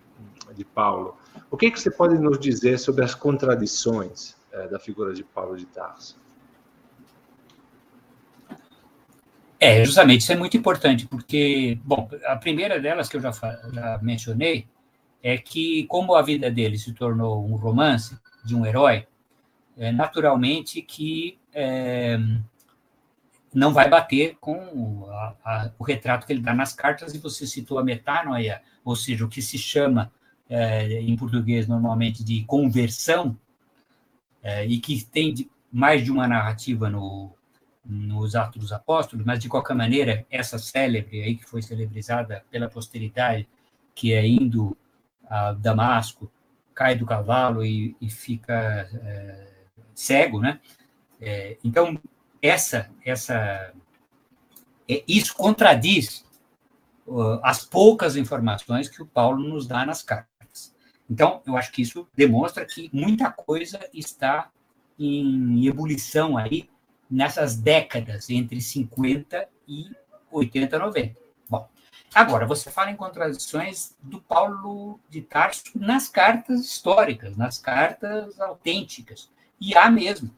de 0.54 0.64
Paulo. 0.64 1.18
O 1.50 1.58
que, 1.58 1.72
que 1.72 1.80
você 1.80 1.90
pode 1.90 2.18
nos 2.18 2.40
dizer 2.40 2.78
sobre 2.78 3.04
as 3.04 3.16
contradições 3.16 4.36
é, 4.52 4.68
da 4.68 4.80
figura 4.80 5.14
de 5.14 5.24
Paulo 5.24 5.58
de 5.58 5.66
Tarso? 5.66 6.20
É, 9.60 9.86
justamente, 9.86 10.22
isso 10.22 10.32
é 10.32 10.36
muito 10.36 10.58
importante, 10.58 11.06
porque, 11.06 11.80
bom, 11.84 12.10
a 12.26 12.36
primeira 12.36 12.80
delas 12.80 13.08
que 13.08 13.18
eu 13.18 13.22
já, 13.22 13.32
já 13.32 14.00
mencionei 14.02 14.68
é 15.22 15.38
que, 15.38 15.86
como 15.86 16.16
a 16.16 16.22
vida 16.24 16.50
dele 16.50 16.80
se 16.80 16.94
tornou 16.94 17.46
um 17.46 17.56
romance 17.56 18.18
de 18.44 18.56
um 18.56 18.66
herói, 18.66 19.06
é 19.78 19.92
naturalmente 19.92 20.82
que 20.82 21.38
é, 21.54 22.18
não 23.54 23.74
vai 23.74 23.90
bater 23.90 24.38
com 24.40 25.06
a, 25.10 25.36
a, 25.44 25.72
o 25.78 25.84
retrato 25.84 26.26
que 26.26 26.34
ele 26.34 26.42
dá 26.42 26.54
nas 26.54 26.74
cartas, 26.74 27.14
e 27.14 27.18
você 27.18 27.46
citou 27.46 27.80
a 27.80 27.84
metanoia, 27.84 28.62
ou 28.84 28.96
seja, 28.96 29.26
o 29.26 29.30
que 29.30 29.42
se 29.42 29.58
chama 29.58 30.12
é, 30.50 31.02
em 31.02 31.16
português 31.16 31.68
normalmente 31.68 32.24
de 32.24 32.44
conversão, 32.46 33.38
é, 34.44 34.66
e 34.66 34.80
que 34.80 35.04
tem 35.04 35.34
de, 35.34 35.50
mais 35.72 36.04
de 36.04 36.12
uma 36.12 36.28
narrativa 36.28 36.90
no, 36.90 37.36
nos 37.86 38.36
Atos 38.36 38.62
dos 38.62 38.72
Apóstolos, 38.72 39.26
mas 39.26 39.40
de 39.40 39.50
qualquer 39.50 39.76
maneira, 39.76 40.26
essa 40.30 40.58
célebre 40.58 41.22
aí 41.22 41.36
que 41.36 41.46
foi 41.46 41.62
celebrizada 41.62 42.44
pela 42.50 42.70
posteridade, 42.70 43.48
que 43.94 44.14
é 44.14 44.26
indo 44.26 44.76
a 45.30 45.54
Damasco, 45.54 46.32
cai 46.74 46.96
do 46.96 47.06
cavalo 47.06 47.66
e, 47.66 47.96
e 48.02 48.10
fica 48.10 48.90
é, 48.94 49.48
cego, 49.94 50.40
né? 50.40 50.60
É, 51.20 51.58
então, 51.64 52.00
essa, 52.42 52.90
essa, 53.06 53.74
é, 54.90 55.04
isso 55.08 55.36
contradiz 55.36 56.26
uh, 57.06 57.40
as 57.44 57.64
poucas 57.64 58.16
informações 58.16 58.90
que 58.90 59.02
o 59.02 59.06
Paulo 59.06 59.48
nos 59.48 59.68
dá 59.68 59.86
nas 59.86 60.02
cartas. 60.02 60.76
Então, 61.10 61.42
eu 61.46 61.58
acho 61.58 61.72
que 61.72 61.82
isso 61.82 62.08
demonstra 62.16 62.66
que 62.66 62.90
muita 62.94 63.32
coisa 63.32 63.80
está 63.94 64.50
em 64.98 65.68
ebulição 65.68 66.38
aí 66.38 66.70
nessas 67.10 67.58
décadas 67.58 68.30
entre 68.30 68.62
50 68.62 69.48
e 69.68 69.92
80, 70.32 70.80
90. 70.80 71.20
Bom, 71.50 71.70
agora 72.14 72.46
você 72.46 72.72
fala 72.72 72.92
em 72.92 72.96
contradições 72.96 73.96
do 74.02 74.22
Paulo 74.22 75.00
de 75.10 75.22
Tarso 75.22 75.64
nas 75.76 76.08
cartas 76.08 76.62
históricas, 76.62 77.36
nas 77.36 77.58
cartas 77.58 78.40
autênticas, 78.40 79.30
e 79.60 79.76
há 79.76 79.92
mesmo. 79.92 80.34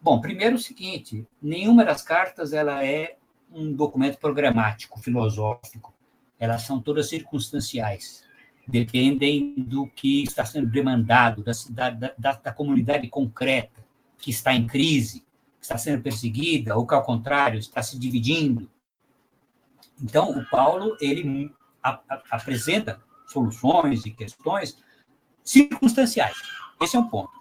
Bom, 0.00 0.20
primeiro 0.20 0.56
o 0.56 0.58
seguinte, 0.60 1.26
nenhuma 1.42 1.84
das 1.84 2.02
cartas 2.02 2.52
ela 2.52 2.84
é 2.84 3.16
um 3.52 3.72
documento 3.72 4.18
programático, 4.18 5.00
filosófico. 5.00 5.92
Elas 6.38 6.62
são 6.62 6.80
todas 6.80 7.08
circunstanciais. 7.08 8.24
Dependem 8.66 9.54
do 9.56 9.86
que 9.88 10.22
está 10.22 10.44
sendo 10.44 10.68
demandado, 10.68 11.42
da, 11.42 11.52
da, 11.90 12.14
da, 12.16 12.32
da 12.32 12.52
comunidade 12.52 13.08
concreta, 13.08 13.84
que 14.18 14.30
está 14.30 14.54
em 14.54 14.66
crise, 14.66 15.20
que 15.58 15.64
está 15.64 15.76
sendo 15.76 16.02
perseguida, 16.02 16.76
ou 16.76 16.86
que, 16.86 16.94
ao 16.94 17.02
contrário, 17.02 17.58
está 17.58 17.82
se 17.82 17.98
dividindo. 17.98 18.70
Então, 20.00 20.30
o 20.30 20.48
Paulo, 20.48 20.96
ele 21.00 21.50
a, 21.82 22.00
a, 22.08 22.22
apresenta 22.30 23.00
soluções 23.26 24.06
e 24.06 24.10
questões 24.10 24.78
circunstanciais. 25.42 26.36
Esse 26.80 26.96
é 26.96 27.00
um 27.00 27.08
ponto. 27.08 27.32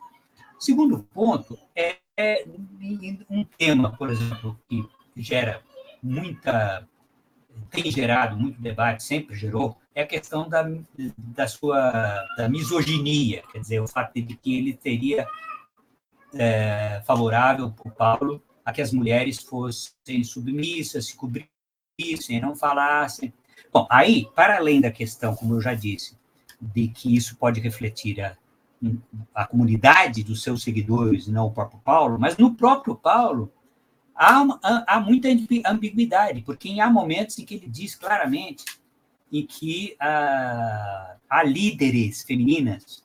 Segundo 0.57 1.03
ponto 1.13 1.57
é, 1.75 1.97
é 2.17 2.43
um 3.29 3.43
tema, 3.43 3.95
por 3.95 4.09
exemplo, 4.09 4.59
que 4.67 4.83
gera 5.15 5.61
muita 6.01 6.87
tem 7.71 7.89
gerado 7.91 8.37
muito 8.37 8.61
debate, 8.61 9.03
sempre 9.03 9.35
gerou, 9.35 9.77
é 9.95 10.03
a 10.03 10.07
questão 10.07 10.47
da, 10.47 10.63
da 11.17 11.47
sua 11.47 12.25
da 12.37 12.47
misoginia, 12.47 13.43
quer 13.51 13.59
dizer, 13.59 13.79
o 13.79 13.87
fato 13.87 14.13
de 14.21 14.35
que 14.35 14.55
ele 14.55 14.73
teria 14.73 15.27
é, 16.35 17.01
favorável 17.05 17.73
o 17.83 17.91
Paulo 17.91 18.41
a 18.63 18.71
que 18.71 18.81
as 18.81 18.91
mulheres 18.91 19.37
fossem 19.39 20.23
submissas, 20.23 21.07
se 21.07 21.15
cobrissem, 21.15 22.41
não 22.41 22.53
falassem. 22.53 23.33
Bom, 23.71 23.87
aí, 23.89 24.27
para 24.35 24.57
além 24.57 24.81
da 24.81 24.91
questão, 24.91 25.35
como 25.35 25.55
eu 25.55 25.61
já 25.61 25.73
disse, 25.73 26.17
de 26.61 26.89
que 26.89 27.15
isso 27.15 27.37
pode 27.37 27.61
refletir 27.61 28.19
a, 28.21 28.37
a 29.33 29.45
comunidade 29.45 30.23
dos 30.23 30.43
seus 30.43 30.63
seguidores, 30.63 31.27
não 31.27 31.47
o 31.47 31.51
próprio 31.51 31.79
Paulo, 31.79 32.17
mas 32.19 32.37
no 32.37 32.53
próprio 32.53 32.95
Paulo 32.95 33.51
há, 34.15 34.43
há, 34.87 34.99
muita 34.99 35.29
ambiguidade, 35.65 36.41
porque 36.41 36.79
há 36.79 36.89
momentos 36.89 37.37
em 37.39 37.45
que 37.45 37.55
ele 37.55 37.67
diz 37.67 37.95
claramente 37.95 38.65
em 39.31 39.45
que 39.45 39.95
ah, 39.99 41.15
há 41.29 41.43
líderes 41.43 42.23
femininas 42.23 43.03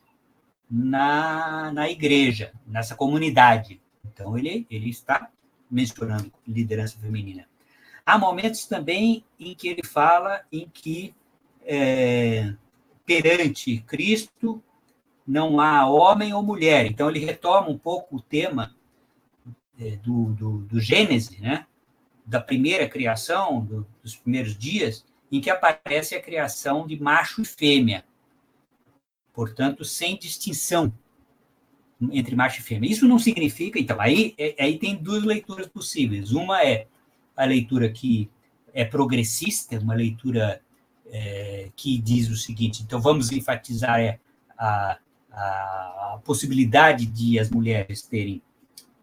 na, 0.69 1.71
na 1.71 1.89
igreja, 1.89 2.51
nessa 2.65 2.95
comunidade. 2.95 3.79
Então, 4.05 4.37
ele, 4.37 4.65
ele 4.69 4.89
está 4.89 5.29
mencionando 5.69 6.31
liderança 6.47 6.97
feminina. 6.99 7.47
Há 8.05 8.17
momentos 8.17 8.65
também 8.65 9.23
em 9.39 9.55
que 9.55 9.67
ele 9.67 9.83
fala 9.83 10.41
em 10.51 10.67
que 10.71 11.15
é, 11.65 12.53
perante 13.05 13.79
Cristo 13.81 14.61
não 15.25 15.59
há 15.59 15.87
homem 15.87 16.33
ou 16.33 16.43
mulher. 16.43 16.85
Então, 16.85 17.09
ele 17.09 17.19
retoma 17.19 17.69
um 17.69 17.77
pouco 17.77 18.17
o 18.17 18.21
tema 18.21 18.75
é, 19.79 19.97
do, 19.97 20.33
do, 20.33 20.57
do 20.59 20.79
Gênesis, 20.79 21.39
né? 21.39 21.65
da 22.25 22.39
primeira 22.39 22.87
criação, 22.87 23.61
do, 23.61 23.87
dos 24.01 24.15
primeiros 24.15 24.57
dias, 24.57 25.05
em 25.31 25.41
que 25.41 25.49
aparece 25.49 26.15
a 26.15 26.21
criação 26.21 26.87
de 26.87 26.99
macho 27.01 27.41
e 27.41 27.45
fêmea. 27.45 28.05
Portanto, 29.33 29.83
sem 29.83 30.17
distinção 30.17 30.93
entre 32.11 32.35
macho 32.35 32.59
e 32.59 32.63
fêmea. 32.63 32.91
Isso 32.91 33.07
não 33.07 33.17
significa, 33.17 33.79
então, 33.79 33.99
aí, 33.99 34.33
é, 34.37 34.55
aí 34.59 34.77
tem 34.77 34.95
duas 34.95 35.23
leituras 35.23 35.67
possíveis. 35.67 36.31
Uma 36.31 36.63
é 36.63 36.87
a 37.35 37.45
leitura 37.45 37.89
que 37.89 38.29
é 38.73 38.83
progressista, 38.85 39.79
uma 39.79 39.95
leitura 39.95 40.61
é, 41.07 41.69
que 41.75 41.97
diz 41.97 42.29
o 42.29 42.35
seguinte: 42.35 42.83
então 42.83 42.99
vamos 42.99 43.31
enfatizar 43.31 43.99
é, 43.99 44.19
a, 44.57 44.91
a, 44.91 44.99
a, 45.33 46.19
possibilidade 46.23 47.05
de 47.05 47.39
as 47.39 47.49
mulheres 47.49 48.03
terem 48.03 48.41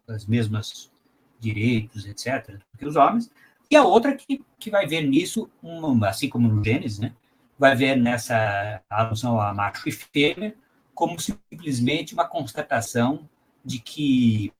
os 0.07 0.25
mesmos 0.25 0.91
direitos, 1.39 2.05
etc., 2.05 2.59
que 2.77 2.85
os 2.85 2.95
homens, 2.95 3.29
e 3.69 3.75
a 3.75 3.83
outra 3.83 4.15
que, 4.15 4.43
que 4.59 4.69
vai 4.69 4.87
ver 4.87 5.01
nisso, 5.01 5.49
um, 5.63 6.03
assim 6.03 6.27
como 6.27 6.47
no 6.47 6.63
Gênesis, 6.63 6.99
né, 6.99 7.13
vai 7.57 7.75
ver 7.75 7.95
nessa 7.95 8.81
alusão 8.89 9.39
a 9.39 9.53
macho 9.53 9.87
e 9.87 9.91
fêmea 9.91 10.55
como 10.93 11.19
simplesmente 11.19 12.13
uma 12.13 12.27
constatação 12.27 13.29
de 13.63 13.79
que 13.79 14.51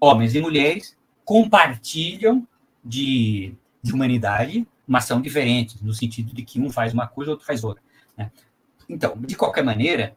homens 0.00 0.34
e 0.34 0.40
mulheres 0.40 0.96
compartilham 1.24 2.46
de, 2.84 3.54
de 3.82 3.92
humanidade, 3.92 4.66
mas 4.86 5.04
são 5.04 5.20
diferentes, 5.20 5.80
no 5.80 5.92
sentido 5.92 6.34
de 6.34 6.44
que 6.44 6.60
um 6.60 6.70
faz 6.70 6.92
uma 6.92 7.06
coisa, 7.06 7.32
outro 7.32 7.46
faz 7.46 7.64
outra. 7.64 7.82
Né? 8.16 8.30
Então, 8.88 9.16
de 9.18 9.36
qualquer 9.36 9.64
maneira, 9.64 10.16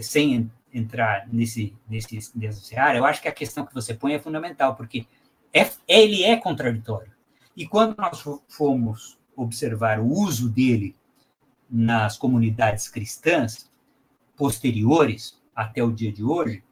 sem 0.00 0.50
entrar 0.72 1.26
nesse, 1.32 1.74
nesse, 1.88 2.20
nessa 2.34 2.80
área, 2.80 2.98
eu 2.98 3.04
acho 3.04 3.22
que 3.22 3.28
a 3.28 3.32
questão 3.32 3.64
que 3.64 3.74
você 3.74 3.94
põe 3.94 4.14
é 4.14 4.18
fundamental, 4.18 4.74
porque 4.74 5.06
é, 5.52 5.70
ele 5.88 6.22
é 6.22 6.36
contraditório. 6.36 7.12
E 7.56 7.66
quando 7.66 7.96
nós 7.96 8.22
fomos 8.48 9.18
observar 9.34 10.00
o 10.00 10.06
uso 10.06 10.48
dele 10.48 10.94
nas 11.70 12.18
comunidades 12.18 12.88
cristãs 12.88 13.70
posteriores 14.36 15.40
até 15.54 15.82
o 15.82 15.92
dia 15.92 16.12
de 16.12 16.22
hoje, 16.22 16.62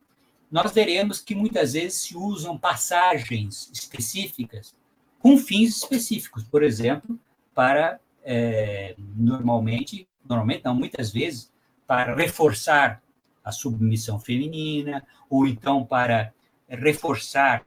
nós 0.51 0.73
veremos 0.73 1.21
que 1.21 1.35
muitas 1.35 1.73
vezes 1.73 2.01
se 2.01 2.17
usam 2.17 2.59
passagens 2.59 3.71
específicas 3.73 4.75
com 5.19 5.39
fins 5.39 5.79
específicos, 5.79 6.45
por 6.45 6.63
exemplo, 6.63 7.19
para 7.55 7.99
é, 8.23 8.95
normalmente, 9.17 10.07
normalmente 10.29 10.63
não, 10.65 10.75
muitas 10.75 11.11
vezes, 11.11 11.51
para 11.87 12.15
reforçar 12.15 13.03
a 13.45 13.53
submissão 13.53 14.19
feminina, 14.19 15.05
ou 15.29 15.47
então 15.47 15.85
para 15.85 16.33
reforçar 16.69 17.63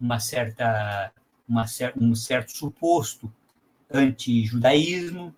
uma 0.00 0.20
certa, 0.20 1.12
uma 1.48 1.64
um 1.96 2.14
certo 2.14 2.52
suposto 2.52 3.32
anti-judaísmo, 3.90 5.34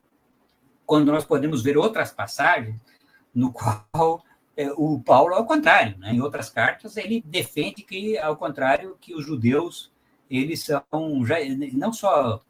quando 0.84 1.12
nós 1.12 1.24
podemos 1.24 1.62
ver 1.62 1.76
outras 1.76 2.10
passagens 2.10 2.80
no 3.34 3.52
qual 3.52 4.24
é, 4.56 4.70
o 4.72 5.00
Paulo, 5.00 5.34
ao 5.34 5.44
contrário, 5.44 5.98
né? 5.98 6.12
em 6.12 6.20
outras 6.20 6.48
cartas, 6.48 6.96
ele 6.96 7.22
defende 7.26 7.82
que, 7.82 8.16
ao 8.18 8.36
contrário, 8.36 8.96
que 9.00 9.14
os 9.14 9.24
judeus 9.24 9.92
eles 10.30 10.62
são 10.62 11.24
já 11.24 11.36
não 11.72 11.92
só 11.92 12.42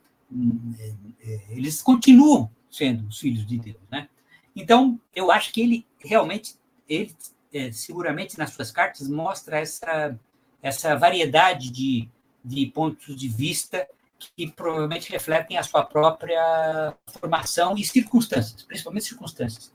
eles 1.50 1.82
continuam 1.82 2.50
sendo 2.70 3.06
os 3.08 3.18
filhos 3.18 3.46
de 3.46 3.58
Deus, 3.58 3.80
né? 3.90 4.08
Então 4.54 5.00
eu 5.14 5.30
acho 5.30 5.52
que 5.52 5.60
ele 5.60 5.86
realmente 5.98 6.54
ele 6.88 7.14
é, 7.54 7.72
seguramente 7.72 8.36
nas 8.36 8.50
suas 8.50 8.70
cartas 8.70 9.08
mostra 9.08 9.58
essa 9.58 10.18
essa 10.62 10.96
variedade 10.96 11.70
de, 11.70 12.08
de 12.42 12.66
pontos 12.66 13.14
de 13.14 13.28
vista 13.28 13.86
que 14.34 14.50
provavelmente 14.50 15.12
refletem 15.12 15.58
a 15.58 15.62
sua 15.62 15.84
própria 15.84 16.94
formação 17.06 17.76
e 17.76 17.84
circunstâncias, 17.84 18.62
principalmente 18.62 19.04
circunstâncias. 19.04 19.70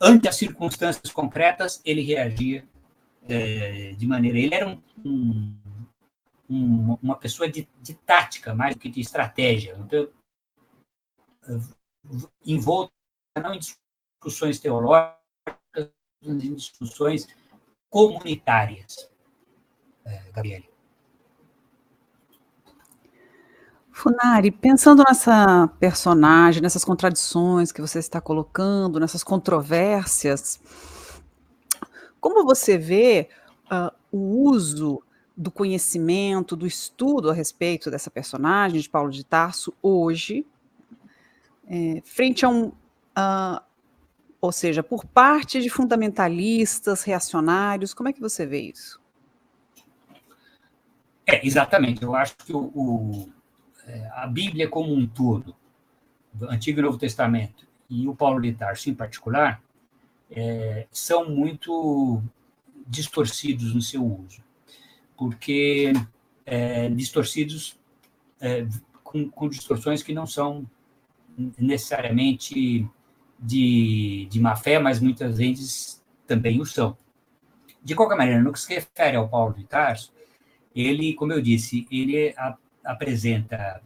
Ante 0.00 0.28
as 0.28 0.36
circunstâncias 0.36 1.12
concretas, 1.12 1.80
ele 1.84 2.02
reagia 2.02 2.64
é, 3.28 3.92
de 3.98 4.06
maneira. 4.06 4.38
Ele 4.38 4.54
era 4.54 4.68
um, 4.68 4.80
um 5.04 5.52
um, 6.50 6.98
uma 7.00 7.16
pessoa 7.16 7.48
de, 7.48 7.68
de, 7.80 7.94
tática 7.94 8.52
mais 8.52 8.74
do 8.74 8.80
que 8.80 8.88
de 8.88 9.00
estratégia. 9.00 9.78
Então, 9.78 10.08
envolto 12.44 12.92
não 13.40 13.54
em 13.54 13.60
discussões 13.60 14.58
teológicas, 14.58 15.19
em 16.22 16.36
discussões 16.54 17.26
comunitárias. 17.88 19.08
É, 20.04 20.22
Gabriele. 20.32 20.68
Funari, 23.90 24.50
pensando 24.50 25.04
nessa 25.06 25.68
personagem, 25.78 26.62
nessas 26.62 26.84
contradições 26.84 27.70
que 27.70 27.82
você 27.82 27.98
está 27.98 28.20
colocando, 28.20 28.98
nessas 28.98 29.22
controvérsias, 29.22 30.58
como 32.18 32.44
você 32.44 32.78
vê 32.78 33.28
uh, 33.66 33.94
o 34.10 34.48
uso 34.48 35.02
do 35.36 35.50
conhecimento, 35.50 36.56
do 36.56 36.66
estudo 36.66 37.30
a 37.30 37.34
respeito 37.34 37.90
dessa 37.90 38.10
personagem 38.10 38.80
de 38.80 38.88
Paulo 38.88 39.10
de 39.10 39.24
Tarso 39.24 39.72
hoje, 39.82 40.46
é, 41.66 42.02
frente 42.04 42.44
a 42.44 42.48
um. 42.48 42.66
Uh, 42.66 43.69
ou 44.40 44.52
seja, 44.52 44.82
por 44.82 45.04
parte 45.04 45.60
de 45.60 45.68
fundamentalistas, 45.68 47.02
reacionários, 47.02 47.92
como 47.92 48.08
é 48.08 48.12
que 48.12 48.20
você 48.20 48.46
vê 48.46 48.60
isso? 48.60 49.00
É, 51.26 51.46
exatamente. 51.46 52.02
Eu 52.02 52.14
acho 52.14 52.36
que 52.38 52.52
o, 52.52 52.70
o, 52.74 53.28
é, 53.86 54.10
a 54.14 54.26
Bíblia 54.26 54.68
como 54.68 54.92
um 54.92 55.06
todo, 55.06 55.54
Antigo 56.42 56.80
e 56.80 56.82
Novo 56.82 56.98
Testamento, 56.98 57.66
e 57.88 58.06
o 58.08 58.14
Paulo 58.14 58.40
de 58.40 58.52
Tarso 58.52 58.88
em 58.88 58.94
particular, 58.94 59.62
é, 60.30 60.86
são 60.90 61.28
muito 61.28 62.22
distorcidos 62.86 63.74
no 63.74 63.82
seu 63.82 64.04
uso 64.04 64.42
porque 65.20 65.92
é, 66.46 66.88
distorcidos 66.88 67.78
é, 68.40 68.66
com, 69.04 69.28
com, 69.28 69.50
distorções 69.50 70.02
que 70.02 70.14
não 70.14 70.26
são 70.26 70.66
necessariamente 71.58 72.88
de, 73.40 74.26
de 74.30 74.40
má 74.40 74.54
fé, 74.54 74.78
mas 74.78 75.00
muitas 75.00 75.38
vezes 75.38 76.02
também 76.26 76.60
o 76.60 76.66
são. 76.66 76.96
De 77.82 77.94
qualquer 77.94 78.16
maneira, 78.16 78.42
no 78.42 78.52
que 78.52 78.60
se 78.60 78.74
refere 78.74 79.16
ao 79.16 79.28
Paulo 79.28 79.54
de 79.54 79.64
Tarso, 79.64 80.12
ele, 80.74 81.14
como 81.14 81.32
eu 81.32 81.40
disse, 81.40 81.86
ele 81.90 82.34
a, 82.36 82.56
apresenta 82.84 83.82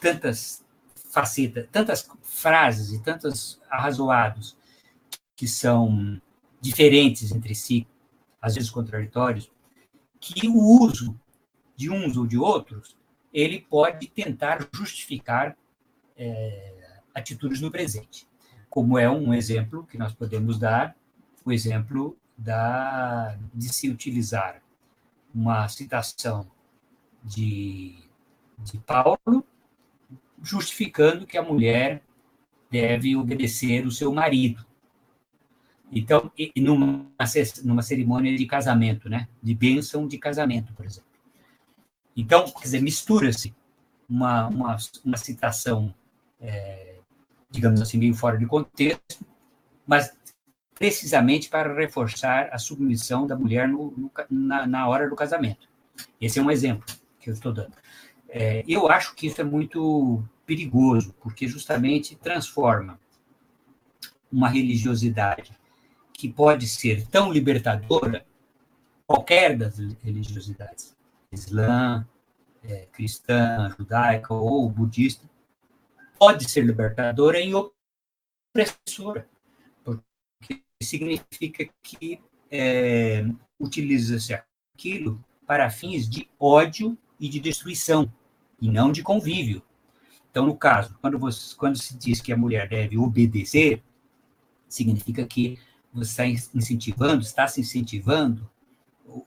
tantas 0.00 0.64
facetas, 1.10 1.68
tantas 1.70 2.08
frases 2.22 2.92
e 2.92 3.02
tantos 3.02 3.60
arrazoados 3.70 4.56
que 5.36 5.46
são 5.46 6.20
diferentes 6.60 7.30
entre 7.30 7.54
si, 7.54 7.86
às 8.40 8.54
vezes 8.54 8.70
contraditórios, 8.70 9.50
que 10.20 10.48
o 10.48 10.58
uso 10.82 11.18
de 11.76 11.90
uns 11.90 12.16
ou 12.16 12.26
de 12.26 12.36
outros 12.36 12.96
ele 13.32 13.60
pode 13.60 14.08
tentar 14.08 14.66
justificar 14.72 15.56
é, 16.16 17.00
atitudes 17.14 17.60
no 17.60 17.70
presente, 17.70 18.26
como 18.68 18.98
é 18.98 19.10
um 19.10 19.32
exemplo 19.32 19.86
que 19.86 19.98
nós 19.98 20.12
podemos 20.12 20.58
dar, 20.58 20.96
o 21.44 21.52
exemplo 21.52 22.16
da, 22.36 23.36
de 23.54 23.68
se 23.68 23.88
utilizar 23.88 24.62
uma 25.34 25.68
citação 25.68 26.46
de, 27.24 27.96
de 28.58 28.78
Paulo, 28.78 29.44
justificando 30.42 31.26
que 31.26 31.36
a 31.36 31.42
mulher 31.42 32.02
deve 32.70 33.16
obedecer 33.16 33.86
o 33.86 33.90
seu 33.90 34.12
marido. 34.12 34.64
Então, 35.90 36.30
numa, 36.56 37.10
numa 37.64 37.82
cerimônia 37.82 38.36
de 38.36 38.46
casamento, 38.46 39.08
né? 39.08 39.26
De 39.42 39.54
bênção 39.54 40.06
de 40.06 40.18
casamento, 40.18 40.72
por 40.74 40.84
exemplo. 40.84 41.08
Então, 42.14 42.44
quer 42.50 42.62
dizer, 42.62 42.82
mistura-se 42.82 43.54
uma, 44.08 44.48
uma, 44.48 44.76
uma 45.04 45.16
citação 45.16 45.94
é, 46.40 46.87
digamos 47.50 47.80
assim, 47.80 47.98
meio 47.98 48.14
fora 48.14 48.36
de 48.36 48.46
contexto, 48.46 49.24
mas 49.86 50.12
precisamente 50.74 51.48
para 51.48 51.74
reforçar 51.74 52.48
a 52.52 52.58
submissão 52.58 53.26
da 53.26 53.36
mulher 53.36 53.66
no, 53.66 53.92
no, 53.96 54.10
na, 54.30 54.66
na, 54.66 54.88
hora 54.88 55.08
do 55.08 55.16
casamento. 55.16 55.68
Esse 56.20 56.38
é 56.38 56.42
um 56.42 56.50
exemplo 56.50 56.84
que 57.18 57.28
eu 57.28 57.34
estou 57.34 57.52
dando. 57.52 57.72
É, 58.28 58.62
eu 58.68 58.88
acho 58.88 59.14
que 59.14 59.26
isso 59.26 59.40
é 59.40 59.44
muito 59.44 60.22
perigoso, 60.46 61.14
porque 61.20 61.48
justamente 61.48 62.14
transforma 62.14 62.98
uma 64.30 64.48
religiosidade 64.48 65.50
que 66.12 66.28
pode 66.28 66.66
ser 66.66 67.06
tão 67.06 67.32
libertadora, 67.32 68.24
qualquer 69.06 69.56
das 69.56 69.78
religiosidades, 70.02 70.96
Islã, 71.32 72.06
é, 72.62 72.86
cristã, 72.92 73.74
judaica 73.76 74.34
ou 74.34 74.68
budista, 74.68 75.28
pode 76.18 76.48
ser 76.50 76.64
libertadora 76.64 77.40
e 77.40 77.52
opressora 77.54 79.28
significa 80.82 81.68
que 81.82 82.20
é, 82.50 83.24
utiliza-se 83.58 84.34
aquilo 84.74 85.22
para 85.46 85.70
fins 85.70 86.08
de 86.08 86.28
ódio 86.38 86.96
e 87.18 87.28
de 87.28 87.40
destruição, 87.40 88.12
e 88.60 88.70
não 88.70 88.92
de 88.92 89.02
convívio. 89.02 89.62
Então, 90.30 90.46
no 90.46 90.56
caso, 90.56 90.96
quando, 91.00 91.18
você, 91.18 91.56
quando 91.56 91.76
se 91.76 91.96
diz 91.96 92.20
que 92.20 92.32
a 92.32 92.36
mulher 92.36 92.68
deve 92.68 92.96
obedecer, 92.96 93.82
significa 94.68 95.26
que 95.26 95.58
você 95.92 96.10
está 96.10 96.26
incentivando, 96.54 97.22
está 97.22 97.48
se 97.48 97.60
incentivando, 97.60 98.48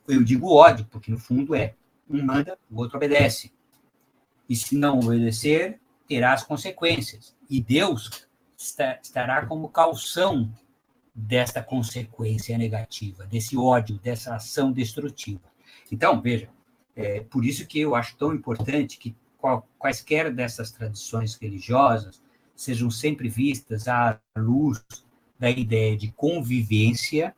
eu 0.08 0.24
digo 0.24 0.54
ódio, 0.54 0.86
porque 0.89 1.12
no 1.12 1.18
fundo 1.18 1.56
é 1.56 1.76
um 2.10 2.24
manda, 2.24 2.58
o 2.70 2.78
outro 2.78 2.98
obedece. 2.98 3.52
E 4.48 4.56
se 4.56 4.76
não 4.76 5.00
obedecer, 5.00 5.81
terá 6.12 6.34
as 6.34 6.43
consequências. 6.43 7.34
E 7.49 7.62
Deus 7.62 8.28
está, 8.57 8.99
estará 9.01 9.45
como 9.45 9.70
calção 9.70 10.51
desta 11.16 11.64
consequência 11.64 12.57
negativa, 12.57 13.26
desse 13.26 13.55
ódio, 13.55 13.97
dessa 13.97 14.36
ação 14.36 14.74
destrutiva. 14.74 15.39
Então, 15.89 16.22
veja, 16.22 16.49
é 16.97 17.22
por 17.22 17.45
isso 17.45 17.66
que 17.66 17.80
eu 17.80 17.95
acho 17.95 18.18
tão 18.18 18.36
importante 18.36 18.97
que 18.97 19.16
qual, 19.38 19.66
quaisquer 19.80 20.34
dessas 20.34 20.70
tradições 20.70 21.36
religiosas 21.36 22.22
sejam 22.57 22.91
sempre 22.91 23.30
vistas 23.30 23.88
à 23.88 24.20
luz 24.36 24.84
da 25.39 25.49
ideia 25.49 25.95
de 25.95 26.12
convivência 26.12 27.34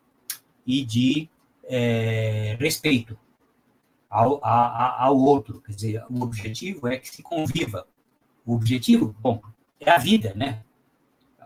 e 0.65 0.83
de 0.83 1.29
é, 1.65 2.57
respeito 2.59 3.15
ao, 4.09 4.43
a, 4.43 5.03
ao 5.03 5.15
outro. 5.15 5.61
Quer 5.61 5.73
dizer, 5.73 6.05
o 6.09 6.23
objetivo 6.23 6.87
é 6.87 6.97
que 6.97 7.07
se 7.07 7.21
conviva. 7.21 7.85
O 8.45 8.55
objetivo, 8.55 9.15
bom, 9.21 9.41
é 9.79 9.89
a 9.89 9.97
vida, 9.97 10.33
né? 10.35 10.63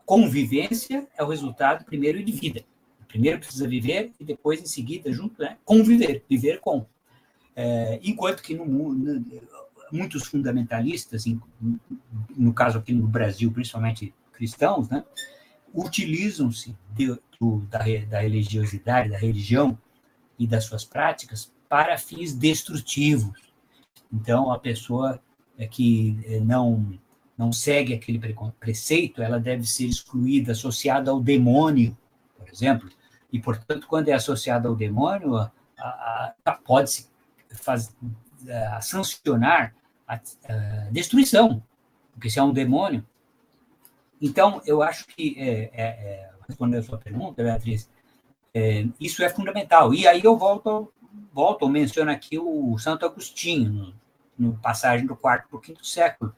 convivência 0.08 1.06
é 1.18 1.22
o 1.22 1.28
resultado, 1.28 1.84
primeiro, 1.84 2.24
de 2.24 2.32
vida. 2.32 2.64
Primeiro 3.10 3.40
precisa 3.40 3.68
viver 3.68 4.14
e 4.18 4.24
depois, 4.24 4.62
em 4.62 4.66
seguida, 4.66 5.12
junto, 5.12 5.42
né, 5.42 5.58
conviver, 5.66 6.24
viver 6.30 6.62
com. 6.62 6.86
É, 7.54 8.00
enquanto 8.02 8.42
que 8.42 8.56
no 8.56 8.66
mundo, 8.66 9.26
muitos 9.92 10.26
fundamentalistas, 10.28 11.26
no 12.38 12.54
caso 12.54 12.78
aqui 12.78 12.94
no 12.94 13.06
Brasil, 13.06 13.52
principalmente 13.52 14.14
cristãos, 14.32 14.88
né, 14.88 15.04
utilizam-se 15.74 16.74
da, 17.70 17.84
da 18.08 18.20
religiosidade, 18.22 19.10
da 19.10 19.18
religião 19.18 19.78
e 20.40 20.48
das 20.48 20.64
suas 20.64 20.86
práticas 20.86 21.52
para 21.68 21.98
fins 21.98 22.34
destrutivos. 22.34 23.38
Então, 24.14 24.54
a 24.54 24.60
pessoa 24.60 25.22
que 25.66 26.20
é, 26.26 26.40
não 26.40 27.00
não 27.38 27.52
segue 27.52 27.94
aquele 27.94 28.20
preceito, 28.60 29.22
ela 29.22 29.40
deve 29.40 29.64
ser 29.64 29.86
excluída, 29.86 30.54
associada 30.54 31.12
ao 31.12 31.22
demônio, 31.22 31.96
por 32.36 32.50
exemplo. 32.50 32.90
E, 33.32 33.40
portanto, 33.40 33.86
quando 33.88 34.10
é 34.10 34.14
associada 34.14 34.68
ao 34.68 34.76
demônio, 34.76 35.50
pode-se 36.66 37.08
é, 38.48 38.82
sancionar 38.82 39.76
a, 40.08 40.16
a, 40.16 40.90
destruição, 40.90 41.62
porque 42.14 42.30
se 42.30 42.40
é 42.40 42.44
um 42.44 42.52
demônio. 42.52 43.06
Então, 44.20 44.60
eu 44.66 44.82
acho 44.82 45.06
que, 45.06 45.36
é, 45.38 45.70
é, 45.74 45.84
é, 45.84 46.30
respondendo 46.48 46.80
a 46.80 46.84
sua 46.84 46.98
pergunta, 46.98 47.44
Beatriz, 47.44 47.88
é, 48.52 48.88
isso 49.00 49.24
é 49.24 49.30
fundamental. 49.30 49.94
E 49.94 50.08
aí 50.08 50.22
eu 50.24 50.36
volto, 50.36 50.92
volto 51.32 51.70
menciono 51.70 52.10
aqui 52.10 52.40
o 52.40 52.76
Santo 52.80 53.06
Agostinho, 53.06 53.94
no 54.38 54.58
passagem 54.58 55.06
do 55.06 55.16
quarto 55.16 55.50
para 55.50 55.58
o 55.58 55.62
quinto 55.62 55.86
século, 55.86 56.34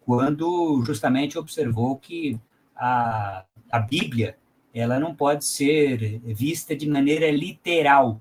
quando 0.00 0.82
justamente 0.84 1.38
observou 1.38 1.96
que 1.96 2.40
a, 2.74 3.44
a 3.70 3.78
Bíblia 3.78 4.36
ela 4.72 4.98
não 4.98 5.14
pode 5.14 5.44
ser 5.44 6.20
vista 6.20 6.74
de 6.76 6.88
maneira 6.88 7.30
literal. 7.30 8.20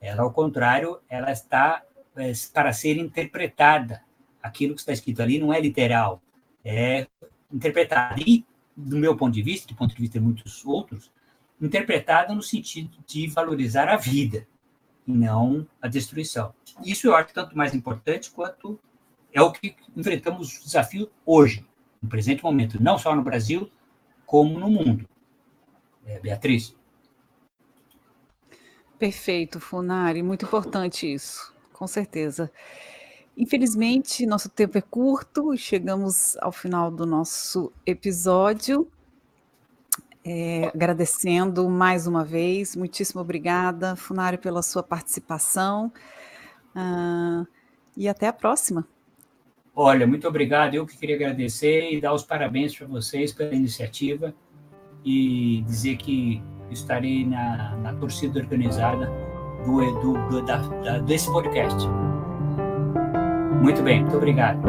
Ela, 0.00 0.22
ao 0.22 0.32
contrário, 0.32 0.98
ela 1.08 1.30
está 1.30 1.82
é, 2.16 2.32
para 2.52 2.72
ser 2.72 2.96
interpretada. 2.96 4.02
Aquilo 4.42 4.74
que 4.74 4.80
está 4.80 4.92
escrito 4.92 5.22
ali 5.22 5.38
não 5.38 5.52
é 5.52 5.60
literal, 5.60 6.22
é 6.64 7.06
interpretado. 7.52 8.20
E, 8.20 8.44
do 8.76 8.96
meu 8.96 9.16
ponto 9.16 9.34
de 9.34 9.42
vista, 9.42 9.66
do 9.68 9.74
ponto 9.74 9.94
de 9.94 10.00
vista 10.00 10.18
de 10.18 10.24
muitos 10.24 10.64
outros, 10.64 11.10
interpretada 11.60 12.34
no 12.34 12.42
sentido 12.42 12.96
de 13.06 13.26
valorizar 13.28 13.88
a 13.88 13.96
vida 13.96 14.46
e 15.06 15.12
não 15.12 15.66
a 15.80 15.88
destruição. 15.88 16.54
Isso 16.84 17.06
eu 17.06 17.16
acho 17.16 17.32
tanto 17.32 17.56
mais 17.56 17.74
importante 17.74 18.30
quanto 18.30 18.78
é 19.32 19.40
o 19.40 19.52
que 19.52 19.76
enfrentamos 19.96 20.58
o 20.58 20.64
desafio 20.64 21.10
hoje, 21.24 21.66
no 22.02 22.08
presente 22.08 22.42
momento, 22.42 22.82
não 22.82 22.98
só 22.98 23.14
no 23.14 23.22
Brasil, 23.22 23.70
como 24.24 24.58
no 24.58 24.68
mundo. 24.70 25.08
É, 26.04 26.18
Beatriz. 26.20 26.74
Perfeito, 28.98 29.60
Funari, 29.60 30.22
muito 30.22 30.46
importante 30.46 31.12
isso, 31.12 31.54
com 31.72 31.86
certeza. 31.86 32.50
Infelizmente, 33.36 34.24
nosso 34.24 34.48
tempo 34.48 34.78
é 34.78 34.80
curto 34.80 35.52
e 35.52 35.58
chegamos 35.58 36.38
ao 36.38 36.50
final 36.50 36.90
do 36.90 37.04
nosso 37.04 37.70
episódio. 37.84 38.90
É, 40.24 40.70
agradecendo 40.74 41.68
mais 41.68 42.06
uma 42.06 42.24
vez, 42.24 42.74
muitíssimo 42.74 43.20
obrigada, 43.20 43.94
Funari, 43.94 44.38
pela 44.38 44.62
sua 44.62 44.82
participação. 44.82 45.92
Uh, 46.76 47.46
e 47.96 48.08
até 48.08 48.28
a 48.28 48.32
próxima. 48.32 48.86
Olha, 49.74 50.06
muito 50.06 50.28
obrigado. 50.28 50.74
Eu 50.74 50.86
que 50.86 50.96
queria 50.96 51.16
agradecer 51.16 51.92
e 51.92 52.00
dar 52.00 52.12
os 52.12 52.22
parabéns 52.22 52.76
para 52.76 52.86
vocês 52.86 53.32
pela 53.32 53.54
iniciativa 53.54 54.34
e 55.04 55.62
dizer 55.66 55.96
que 55.96 56.42
estarei 56.70 57.24
na, 57.24 57.76
na 57.76 57.94
torcida 57.94 58.40
organizada 58.40 59.10
do, 59.64 60.00
do, 60.00 60.28
do 60.28 60.42
da, 60.42 60.56
da, 60.56 60.98
desse 60.98 61.30
podcast. 61.30 61.86
Muito 63.62 63.82
bem, 63.82 64.02
muito 64.02 64.16
obrigado. 64.16 64.60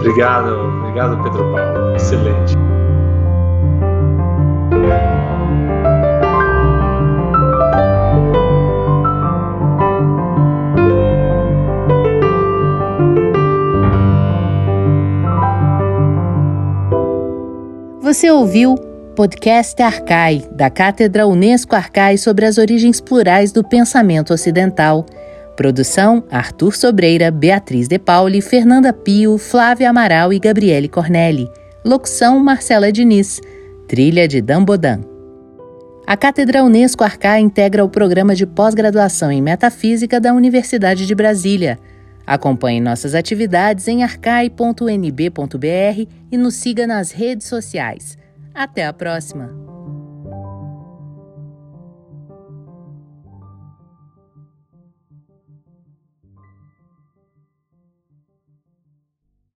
Obrigado, 0.00 0.52
obrigado, 0.52 1.22
Pedro 1.22 1.52
Paulo. 1.52 1.96
Excelente. 1.96 2.77
Você 18.08 18.30
ouviu 18.30 18.74
Podcast 19.14 19.82
Arcai, 19.82 20.42
da 20.52 20.70
Cátedra 20.70 21.26
Unesco 21.26 21.76
Arcai 21.76 22.16
sobre 22.16 22.46
as 22.46 22.56
origens 22.56 23.02
plurais 23.02 23.52
do 23.52 23.62
pensamento 23.62 24.32
ocidental. 24.32 25.04
Produção: 25.54 26.24
Arthur 26.30 26.74
Sobreira, 26.74 27.30
Beatriz 27.30 27.86
De 27.86 27.98
Pauli, 27.98 28.40
Fernanda 28.40 28.94
Pio, 28.94 29.36
Flávia 29.36 29.90
Amaral 29.90 30.32
e 30.32 30.38
Gabriele 30.38 30.88
Cornelli. 30.88 31.50
Locução: 31.84 32.40
Marcela 32.40 32.90
Diniz. 32.90 33.42
Trilha 33.86 34.26
de 34.26 34.40
Dambodan. 34.40 35.02
A 36.06 36.16
Cátedra 36.16 36.64
Unesco 36.64 37.04
Arcai 37.04 37.40
integra 37.40 37.84
o 37.84 37.90
programa 37.90 38.34
de 38.34 38.46
pós-graduação 38.46 39.30
em 39.30 39.42
Metafísica 39.42 40.18
da 40.18 40.32
Universidade 40.32 41.06
de 41.06 41.14
Brasília. 41.14 41.78
Acompanhe 42.28 42.78
nossas 42.78 43.14
atividades 43.14 43.88
em 43.88 44.02
arcai.nb.br 44.02 44.52
e 46.30 46.36
nos 46.36 46.56
siga 46.56 46.86
nas 46.86 47.10
redes 47.10 47.46
sociais. 47.46 48.18
Até 48.54 48.84
a 48.84 48.92
próxima! 48.92 49.67